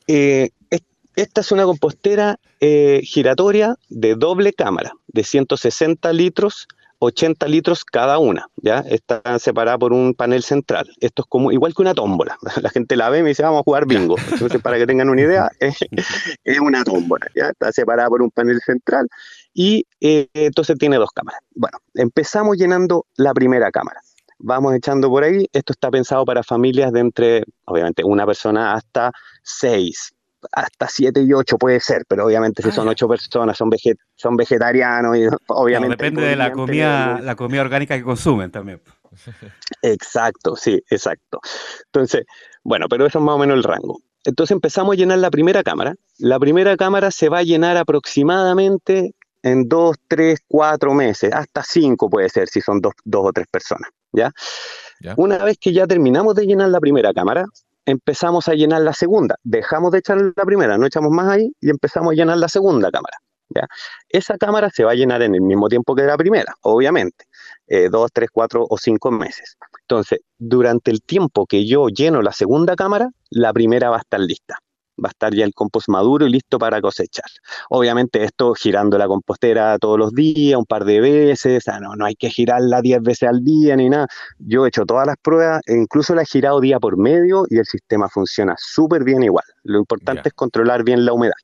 [0.07, 0.51] Eh,
[1.18, 6.68] esta es una compostera eh, giratoria de doble cámara, de 160 litros
[7.01, 8.81] 80 litros cada una, ¿ya?
[8.81, 10.91] Está separada por un panel central.
[11.01, 12.37] Esto es como igual que una tómbola.
[12.63, 14.17] La gente la ve y me dice, vamos a jugar bingo.
[14.33, 17.51] Entonces, para que tengan una idea, es, una tómbola, ¿ya?
[17.51, 19.07] Está separada por un panel central
[19.55, 21.41] y eh, entonces tiene dos cámaras.
[21.55, 24.01] Bueno, empezamos llenando la primera cámara.
[24.39, 25.47] Vamos echando por ahí.
[25.53, 29.11] Esto está pensado para familias de entre, obviamente, una persona hasta
[29.43, 30.13] seis,
[30.53, 33.70] hasta 7 y 8 puede ser, pero obviamente si ah, son 8 personas, son,
[34.16, 35.97] son vegetarianos y obviamente...
[35.97, 38.80] depende de la comida, la comida orgánica que consumen también.
[39.82, 41.41] Exacto, sí, exacto.
[41.86, 42.24] Entonces,
[42.62, 44.01] bueno, pero eso es más o menos el rango.
[44.24, 45.95] Entonces empezamos a llenar la primera cámara.
[46.18, 52.11] La primera cámara se va a llenar aproximadamente en 2, 3, 4 meses, hasta 5
[52.11, 54.32] puede ser si son 2 o 3 personas, ¿ya?
[55.16, 57.45] Una vez que ya terminamos de llenar la primera cámara,
[57.89, 59.36] empezamos a llenar la segunda.
[59.43, 62.91] Dejamos de echar la primera, no echamos más ahí y empezamos a llenar la segunda
[62.91, 63.16] cámara.
[64.11, 67.24] Esa cámara se va a llenar en el mismo tiempo que la primera, obviamente,
[67.66, 69.57] eh, dos, tres, cuatro o cinco meses.
[69.80, 74.20] Entonces, durante el tiempo que yo lleno la segunda cámara, la primera va a estar
[74.20, 74.59] lista
[75.03, 77.31] va a estar ya el compost maduro y listo para cosechar.
[77.71, 82.15] Obviamente esto girando la compostera todos los días, un par de veces, no, no hay
[82.15, 84.07] que girarla 10 veces al día ni nada.
[84.39, 87.59] Yo he hecho todas las pruebas, e incluso la he girado día por medio y
[87.59, 89.45] el sistema funciona súper bien igual.
[89.65, 91.35] Lo importante es controlar bien la humedad.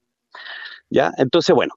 [0.91, 1.13] ¿Ya?
[1.17, 1.75] Entonces, bueno,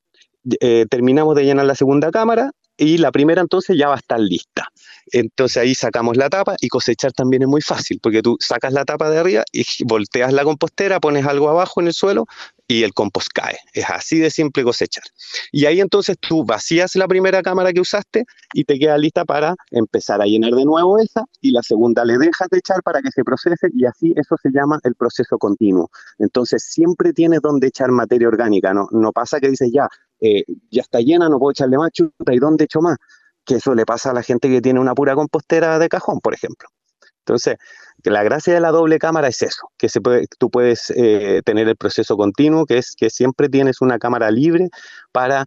[0.60, 4.20] eh, terminamos de llenar la segunda cámara, y la primera entonces ya va a estar
[4.20, 4.68] lista.
[5.12, 8.86] Entonces ahí sacamos la tapa y cosechar también es muy fácil, porque tú sacas la
[8.86, 12.28] tapa de arriba y volteas la compostera, pones algo abajo en el suelo
[12.68, 13.58] y el compost cae.
[13.74, 15.04] Es así de simple cosechar.
[15.52, 19.56] Y ahí entonces tú vacías la primera cámara que usaste y te queda lista para
[19.72, 23.12] empezar a llenar de nuevo esa y la segunda le dejas de echar para que
[23.12, 25.90] se procese y así eso se llama el proceso continuo.
[26.20, 29.88] Entonces siempre tienes donde echar materia orgánica, no, no pasa que dices ya,
[30.20, 32.98] eh, ya está llena, no puedo echarle más chuta, ¿y dónde echo más?
[33.46, 36.34] Que eso le pasa a la gente que tiene una pura compostera de cajón, por
[36.34, 36.68] ejemplo.
[37.28, 37.58] Entonces,
[38.04, 41.68] la gracia de la doble cámara es eso, que se puede, tú puedes eh, tener
[41.68, 44.70] el proceso continuo, que es que siempre tienes una cámara libre
[45.12, 45.46] para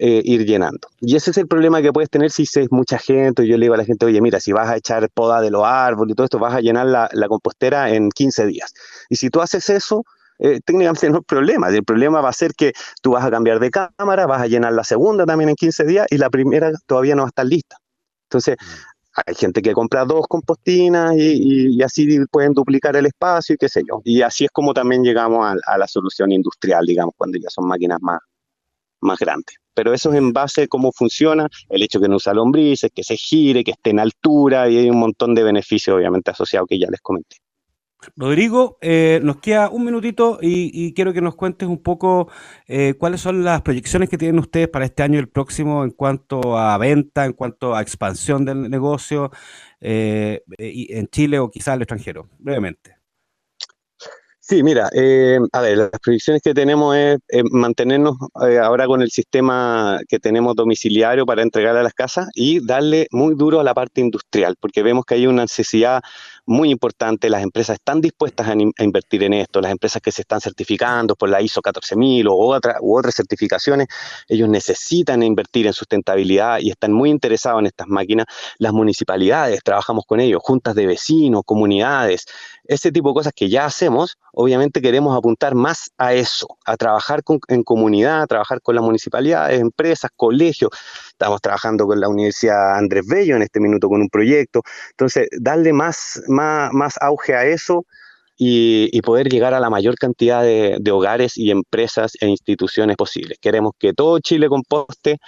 [0.00, 0.88] eh, ir llenando.
[1.00, 3.46] Y ese es el problema que puedes tener si es mucha gente.
[3.46, 5.64] Yo le digo a la gente, oye, mira, si vas a echar poda de los
[5.64, 8.72] árboles y todo esto, vas a llenar la, compostera en 15 días.
[9.08, 10.04] Y si tú haces eso,
[10.38, 11.68] eh, técnicamente no hay problema.
[11.68, 12.72] El problema va a ser que
[13.02, 16.06] tú vas a cambiar de cámara, vas a llenar la segunda también en 15 días
[16.10, 17.76] y la primera todavía no va a estar lista.
[18.28, 18.97] Entonces, mm.
[19.26, 23.82] Hay gente que compra dos compostinas y, así pueden duplicar el espacio y qué sé
[23.88, 24.00] yo.
[24.04, 27.98] Y así es como también llegamos a, la solución industrial, digamos, cuando ya son máquinas
[28.00, 28.20] más,
[29.00, 29.56] más grandes.
[29.74, 33.04] Pero eso es en base a cómo funciona, el hecho que no usa lombrices, que
[33.04, 36.78] se gire, que esté en altura y hay un montón de beneficios obviamente asociados que
[36.78, 37.36] ya les comenté.
[38.16, 42.30] Rodrigo, eh, nos queda un minutito y, quiero que nos cuentes un poco
[42.66, 45.90] eh, cuáles son las proyecciones que tienen ustedes para este año y el próximo en
[45.90, 49.30] cuanto a venta, en cuanto a expansión del negocio
[49.80, 52.98] eh, en Chile o quizás al extranjero, brevemente.
[54.50, 57.18] Sí, mira, eh, a ver, las proyecciones que tenemos es
[57.50, 58.16] mantenernos
[58.48, 63.08] eh, ahora con el sistema que tenemos domiciliario para entregar a las casas y darle
[63.10, 66.00] muy duro a la parte industrial, porque vemos que hay una necesidad
[66.48, 70.40] muy importante, las empresas están dispuestas a, invertir en esto, las empresas que se estestán
[70.40, 73.88] certificando por la ISO 14000 o otra, u otras certificaciones,
[74.28, 78.26] ellos necesitan invertir en sustentabilidad y están muy interesados en estas máquinas.
[78.58, 82.24] Las municipalidades, trabajamos con ellos, juntas de vecinos, comunidades,
[82.68, 87.22] ese tipo de cosas que ya hacemos, obviamente queremos apuntar más a eso, a trabajar
[87.48, 90.70] en comunidad, a trabajar con las municipalidades, empresas, colegios.
[91.18, 94.62] Estamos trabajando con la Universidad Andrés Bello en este minuto con un proyecto.
[94.90, 97.84] Entonces, darle más, más, más auge a eso
[98.36, 103.38] y, poder llegar a la mayor cantidad de, hogares y empresas e instituciones posibles.
[103.40, 105.18] Queremos que todo Chile composte,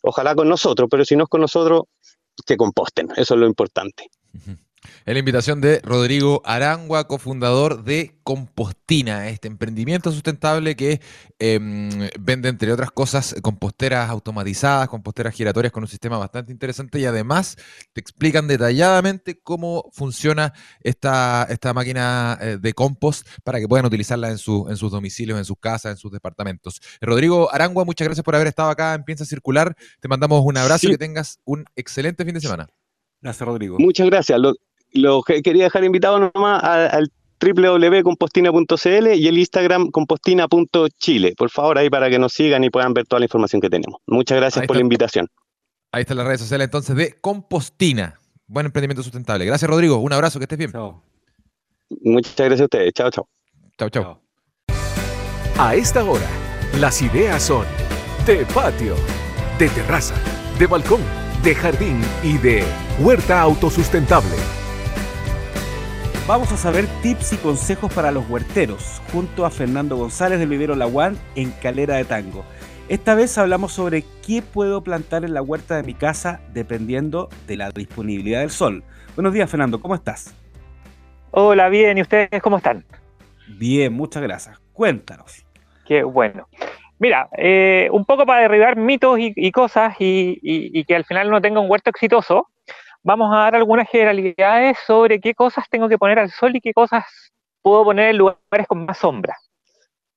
[0.00, 1.82] ojalá con nosotros, pero si no es con nosotros,
[2.46, 3.10] que composten.
[3.14, 4.08] Eso es lo importante.
[5.06, 11.00] En la invitación de Rodrigo Arangua, cofundador de Compostina, este emprendimiento sustentable que
[11.38, 17.04] em, vende, entre otras cosas, composteras automatizadas, composteras giratorias con un sistema bastante interesante y
[17.04, 17.56] además
[17.92, 24.30] te explican detalladamente cómo funciona esta, esta máquina eh, de compost para que puedan utilizarla
[24.30, 26.80] en, su, en sus domicilios, en sus casas, en sus departamentos.
[27.00, 29.76] Rodrigo Arangua, muchas gracias por haber estado acá en Piensa Circular.
[30.00, 32.68] Te mandamos un abrazo y que tengas un excelente fin de semana.
[33.20, 33.78] Gracias, Rodrigo.
[33.78, 34.38] Muchas gracias.
[34.38, 34.54] Lo,
[35.42, 41.34] quería dejar invitado nomás al, www.compostina.cl y el Instagram compostina.chile.
[41.36, 44.00] Por favor, ahí para que nos sigan y puedan ver toda la información que tenemos.
[44.06, 45.28] Muchas gracias por la invitación.
[45.92, 48.18] Ahí están las redes sociales entonces de Compostina.
[48.46, 49.44] Buen emprendimiento sustentable.
[49.44, 49.98] Gracias, Rodrigo.
[49.98, 50.72] Un abrazo, que estés bien.
[52.02, 52.92] Muchas gracias a ustedes.
[52.94, 53.28] Chao, chao.
[53.78, 54.20] Chao, chao.
[55.58, 56.28] A esta hora,
[56.80, 57.66] las ideas son
[58.24, 58.94] de patio,
[59.58, 60.14] de terraza,
[60.58, 61.00] de balcón
[61.44, 62.64] de jardín y de
[62.98, 64.34] huerta autosustentable.
[66.26, 70.74] Vamos a saber tips y consejos para los huerteros, junto a Fernando González del Vivero
[70.74, 72.46] Laguán en Calera de Tango.
[72.88, 77.58] Esta vez hablamos sobre qué puedo plantar en la huerta de mi casa dependiendo de
[77.58, 78.82] la disponibilidad del sol.
[79.16, 80.34] Buenos días, Fernando, ¿cómo estás?
[81.30, 82.86] Hola, bien, ¿y ustedes cómo están?
[83.58, 84.58] Bien, muchas gracias.
[84.72, 85.44] Cuéntanos.
[85.86, 86.48] Qué bueno.
[86.98, 91.60] Mira, eh, un poco para derribar mitos y, cosas y, que al final no tenga
[91.60, 92.48] un huerto exitoso,
[93.04, 96.72] vamos a dar algunas generalidades sobre qué cosas tengo que poner al sol y qué
[96.72, 97.04] cosas
[97.62, 99.36] puedo poner en lugares con más sombra.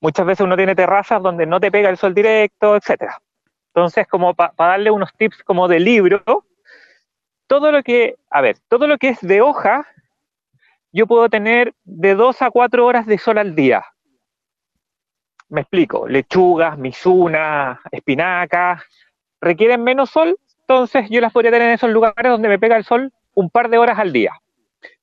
[0.02, 3.12] Muchas veces uno tiene terrazas donde no te pega el sol directo, etc.
[3.74, 6.24] Entonces, como para darle unos tips como de libro,
[7.48, 9.86] todo lo que, a ver, todo lo que es de hoja,
[10.92, 13.86] yo puedo tener de 2 a 4 horas de sol al día
[15.50, 18.84] me explico, lechugas, misunas, espinacas,
[19.42, 20.38] requieren menos sol,
[20.68, 23.70] entonces yo las podría tener en esos lugares donde me pega el sol un par
[23.70, 24.34] de horas al día.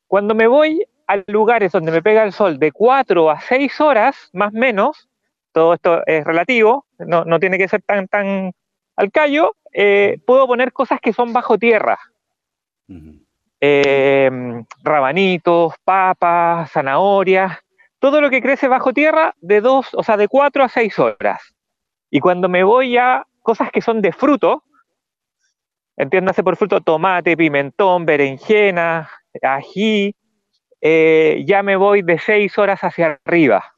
[0.06, 4.28] Cuando me voy a lugares donde me pega el sol de 4 a 6 horas,
[4.34, 5.08] más o menos,
[5.52, 8.52] todo esto es relativo, no, tiene que ser tan, tan
[8.96, 11.98] al callo, eh, puedo poner cosas que son bajo tierra.
[13.60, 14.30] Eh,
[14.82, 17.58] rabanitos, papas, zanahorias,
[18.00, 21.40] todo lo que crece bajo tierra de dos, o sea, de cuatro a seis horas.
[22.10, 24.62] Y cuando me voy a cosas que son de fruto,
[25.96, 29.10] entiéndase por fruto tomate, pimentón, berenjena,
[29.42, 30.14] ají,
[30.80, 33.74] eh, ya me voy de seis horas hacia arriba.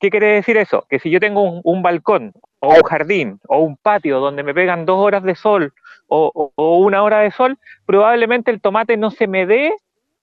[0.00, 0.86] ¿Qué quiere decir eso?
[0.88, 4.84] Que si yo tengo un, balcón o un jardín o un patio donde me pegan
[4.84, 5.72] dos horas de sol
[6.08, 9.74] o, o, una hora de sol, probablemente el tomate no se me dé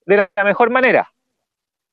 [0.05, 1.11] de la mejor manera.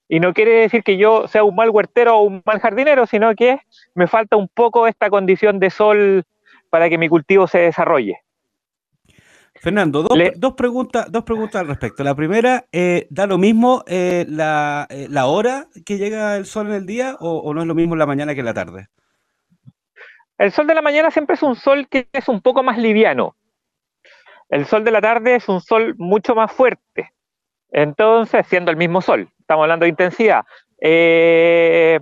[0.08, 3.34] Y no quiere decir que yo sea un mal huertero o un mal jardinero, sino
[3.34, 3.60] que
[3.94, 6.24] me falta un poco esta condición de sol
[6.70, 8.22] para que mi cultivo se desarrolle.
[9.60, 10.02] Fernando,
[10.36, 12.04] dos, preguntas, dos preguntas al respecto.
[12.04, 16.74] La primera, eh, ¿da lo mismo eh, eh, la, hora que llega el sol en
[16.74, 18.88] el día o, o, no es lo mismo la mañana que la tarde?
[20.38, 23.34] El sol de la mañana siempre es un sol que es un poco más liviano.
[24.48, 27.12] El sol de la tarde es un sol mucho más fuerte.
[27.70, 30.44] Entonces, siendo el mismo sol, estamos hablando de intensidad.
[30.80, 31.98] Eh,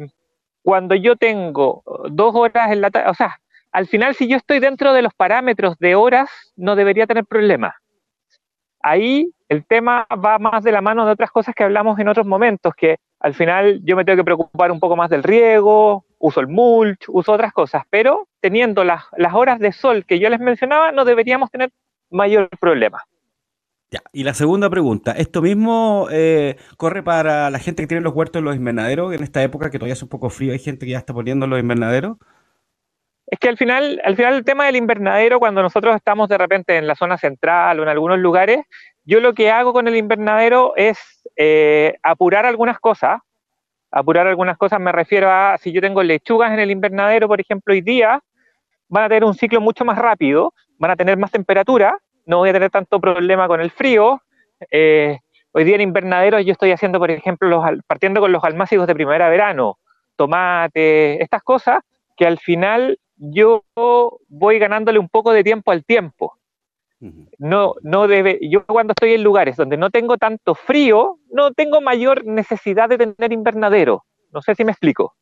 [0.63, 3.41] cuando yo tengo dos horas en la tarde, o sea,
[3.73, 7.75] al final si yo estoy dentro de los parámetros de horas, no debería tener problema.
[8.81, 12.27] Ahí el tema va más de la mano de otras cosas que hablamos en otros
[12.27, 16.41] momentos, que al final yo me tengo que preocupar un poco más del riego, uso
[16.41, 20.41] el mulch, uso otras cosas, pero teniendo las, las horas de sol que yo les
[20.41, 21.71] mencionaba, no deberíamos tener
[22.11, 23.03] mayor problema.
[23.91, 28.15] Ya, y la segunda pregunta, ¿esto mismo eh, corre para la gente que tiene los
[28.15, 29.15] huertos en los invernaderos?
[29.15, 31.47] En esta época que todavía es un poco frío, hay gente que ya está poniendo
[31.47, 32.17] los invernaderos.
[33.27, 36.77] Es que al final, al final el tema del invernadero, cuando nosotros estamos de repente
[36.77, 38.61] en la zona central o en algunos lugares,
[39.05, 40.99] yo lo que hago con el invernadero es
[41.37, 43.21] eh, apurar algunas cosas.
[43.91, 47.73] Apurar algunas cosas me refiero a si yo tengo lechugas en el invernadero, por ejemplo,
[47.73, 48.21] hoy día,
[48.89, 52.51] van a tener un ciclo mucho más rápido, van a tener más temperatura, no voy
[52.51, 54.23] a tener tanto problema con el frío.
[54.71, 55.19] Eh,
[55.53, 58.95] hoy día en invernadero yo estoy haciendo, por ejemplo, los, partiendo con los almácigos de
[58.95, 59.79] primavera-verano,
[60.17, 61.81] tomate, estas cosas,
[62.17, 63.65] que al final yo
[64.29, 66.39] voy ganándole un poco de tiempo al tiempo.
[67.39, 71.81] No, no debe, yo cuando estoy en lugares donde no tengo tanto frío, no tengo
[71.81, 74.05] mayor necesidad de tener invernadero.
[74.33, 75.15] No sé si me explico.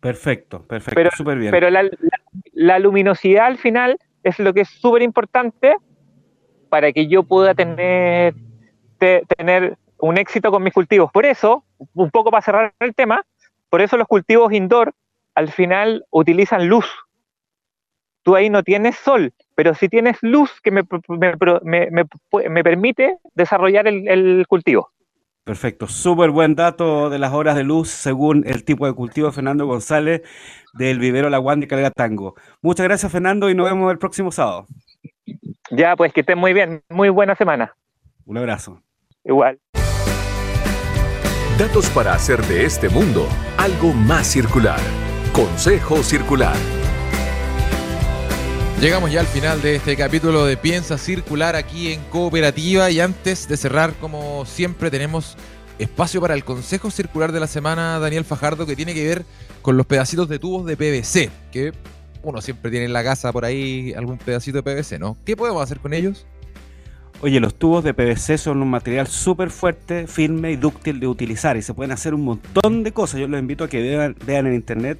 [0.00, 1.50] Perfecto, perfecto, súper bien.
[1.50, 1.88] Pero la,
[2.52, 5.76] la, luminosidad al final es lo que es súper importante
[6.68, 8.34] para que yo pueda tener,
[8.98, 11.10] tener un éxito con mis cultivos.
[11.12, 11.64] Por eso,
[11.94, 13.24] un poco para cerrar el tema,
[13.70, 14.94] por eso los cultivos indoor
[15.34, 16.86] al final utilizan luz.
[18.24, 24.46] Tú ahí no tienes sol, pero si tienes luz que me, me, permite desarrollar el,
[24.48, 24.90] cultivo.
[25.44, 29.34] Perfecto, súper buen dato de las horas de luz según el tipo de cultivo de
[29.34, 30.22] Fernando González
[30.72, 32.34] del vivero La Guandi Calera Tango.
[32.62, 34.66] Muchas gracias Fernando y nos vemos el próximo sábado.
[35.70, 37.76] Ya, pues que estén muy bien, muy buena semana.
[38.24, 38.80] Un abrazo.
[39.22, 39.58] Igual.
[41.58, 44.80] Datos para hacer de este mundo algo más circular.
[45.34, 46.83] Consejo Circular.
[48.80, 53.48] Llegamos ya al final de este capítulo de Piensa Circular aquí en Cooperativa y antes
[53.48, 55.36] de cerrar, como siempre, tenemos
[55.78, 59.24] espacio para el Consejo Circular de la semana, Daniel Fajardo, que tiene que ver
[59.62, 61.72] con los pedacitos de tubos de PVC, que
[62.22, 65.16] uno siempre tiene en la casa por ahí algún pedacito de PVC, ¿no?
[65.24, 66.26] ¿Qué podemos hacer con ellos?
[67.22, 71.56] Oye, los tubos de PVC son un material súper fuerte, firme y dúctil de utilizar
[71.56, 73.20] y se pueden hacer un montón de cosas.
[73.20, 74.98] Yo los invito a que vean, vean en internet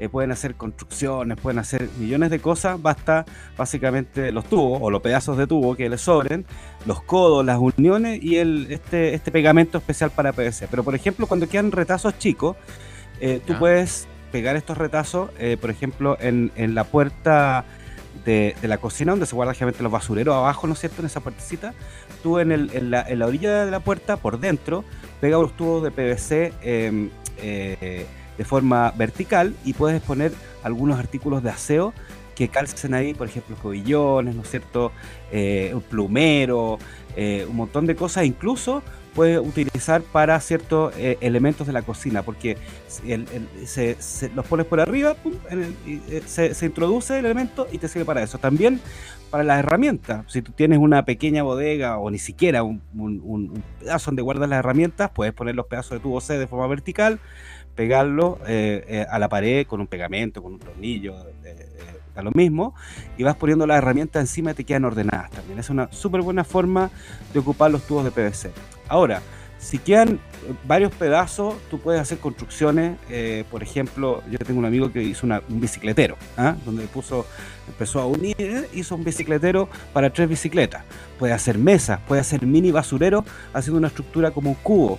[0.00, 3.26] eh, pueden hacer construcciones, pueden hacer millones de cosas, basta
[3.58, 6.46] básicamente los tubos o los pedazos de tubo que les sobren,
[6.86, 10.68] los codos, las uniones y el, este, este pegamento especial para PVC.
[10.70, 12.56] Pero por ejemplo, cuando quedan retazos chicos,
[13.20, 17.66] eh, tú puedes pegar estos retazos, eh, por ejemplo, en, la puerta
[18.24, 21.02] de, la cocina, donde se guardan generalmente los basureros abajo, ¿no es cierto?
[21.02, 21.74] En esa puertecita.
[22.22, 24.82] Tú en, el, en, la, en la, orilla de la puerta, por dentro,
[25.20, 27.10] pega los tubos de PVC em,
[28.40, 30.32] de forma vertical y puedes poner
[30.62, 31.92] algunos artículos de aseo
[32.34, 34.92] que calcen ahí, por ejemplo, cobillones, ¿no es cierto?
[35.30, 36.78] Eh, un plumero,
[37.16, 38.82] eh, un montón de cosas, incluso
[39.14, 42.56] puedes utilizar para ciertos eh, elementos de la cocina, porque
[42.88, 45.16] se, los pones por arriba,
[46.24, 48.38] se, introduce el elemento y te sirve para eso.
[48.38, 48.80] También
[49.30, 54.22] para las herramientas, si tú tienes una pequeña bodega o ni siquiera un, pedazo donde
[54.22, 57.20] guardas las herramientas, puedes poner los pedazos de tubo C de forma vertical,
[57.74, 61.66] pegarlo eh, eh, a la pared con un pegamento, con un tornillo, eh,
[62.14, 62.74] da lo mismo,
[63.16, 65.58] y vas poniendo las herramientas encima y te quedan ordenadas también.
[65.58, 66.90] Es una súper buena forma
[67.32, 68.50] de ocupar los tubos de PVC.
[68.88, 69.22] Ahora,
[69.58, 70.18] si quedan
[70.66, 72.98] varios pedazos, tú puedes hacer construcciones.
[73.50, 76.56] por ejemplo, yo tengo un amigo que hizo un bicicletero, ¿ah?
[76.64, 77.26] donde puso,
[77.68, 80.82] empezó a unir, hizo un bicicletero para tres bicicletas.
[81.18, 84.98] Puede hacer mesas, puede hacer mini basurero haciendo una estructura como un cubo.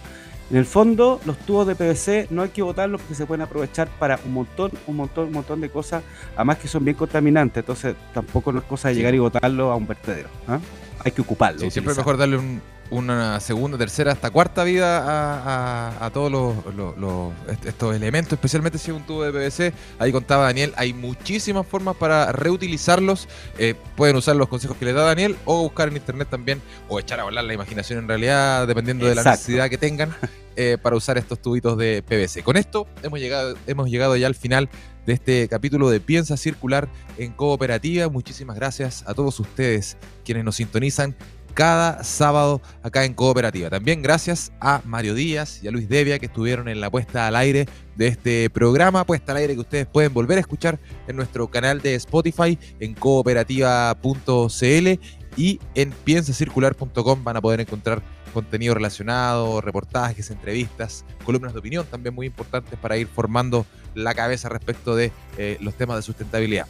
[0.52, 3.88] En el fondo, los tubos de PVC no hay que botarlos porque se pueden aprovechar
[3.88, 6.04] para un montón, un montón, un montón de cosas,
[6.36, 9.78] además que son bien contaminantes, entonces tampoco no es cosa de llegar y botarlo a
[9.78, 10.28] un vertedero.
[10.50, 10.60] ¿ah?
[11.06, 11.62] Hay que ocuparlo.
[11.62, 17.34] Sí, siempre es mejor darle un, una segunda, tercera, hasta cuarta vida a, todos los,
[17.66, 19.74] estos elementos, especialmente si es un tubo de PVC.
[19.98, 23.30] Ahí contaba Daniel, hay muchísimas formas para reutilizarlos.
[23.58, 27.00] Eh, pueden usar los consejos que les da Daniel o buscar en internet también o
[27.00, 30.14] echar a volar la imaginación en realidad, dependiendo de la necesidad que tengan
[30.56, 32.44] eh, para usar estos tubitos de PVC.
[32.44, 34.70] Con esto hemos llegado, hemos llegado ya al final
[35.06, 36.88] de este capítulo de Piensa Circular
[37.18, 38.10] en Cooperativa.
[38.10, 41.16] Muchísimas gracias a todos ustedes quienes nos sintonizan
[41.54, 43.70] cada sábado acá en Cooperativa.
[43.70, 47.36] También gracias a Mario Díaz y a Luis Devia que estuvieron en la puesta al
[47.36, 51.50] aire de este programa, puesta al aire que ustedes pueden volver a escuchar en nuestro
[51.50, 55.00] canal de Spotify en cooperativa.cl
[55.38, 58.02] y en piensacircular.com van a poder encontrar
[58.32, 63.66] contenido relacionado, reportajes, entrevistas, columnas de opinión también muy importantes para ir formando
[63.96, 66.68] la cabeza respecto de eh, los temas de sustentabilidad.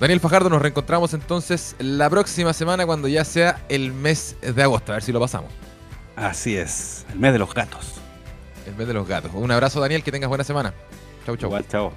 [0.00, 4.92] Daniel Fajardo, nos reencontramos entonces la próxima semana cuando ya sea el mes de agosto,
[4.92, 5.50] a ver si lo pasamos.
[6.16, 7.94] Así es, el mes de los gatos.
[8.66, 9.30] El mes de los gatos.
[9.34, 10.74] Un abrazo Daniel, que tengas buena semana.
[11.24, 11.48] Chau, chau.
[11.48, 11.92] Igual, chau.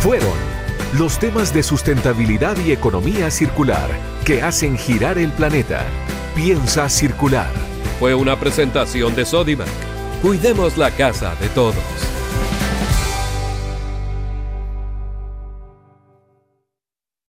[0.00, 0.56] Fueron
[0.98, 3.90] los temas de sustentabilidad y economía circular
[4.24, 5.84] que hacen girar el planeta.
[6.36, 7.50] Piensa circular.
[7.98, 9.66] Fue una presentación de Sodimac.
[10.20, 11.74] Cuidemos la casa de todos.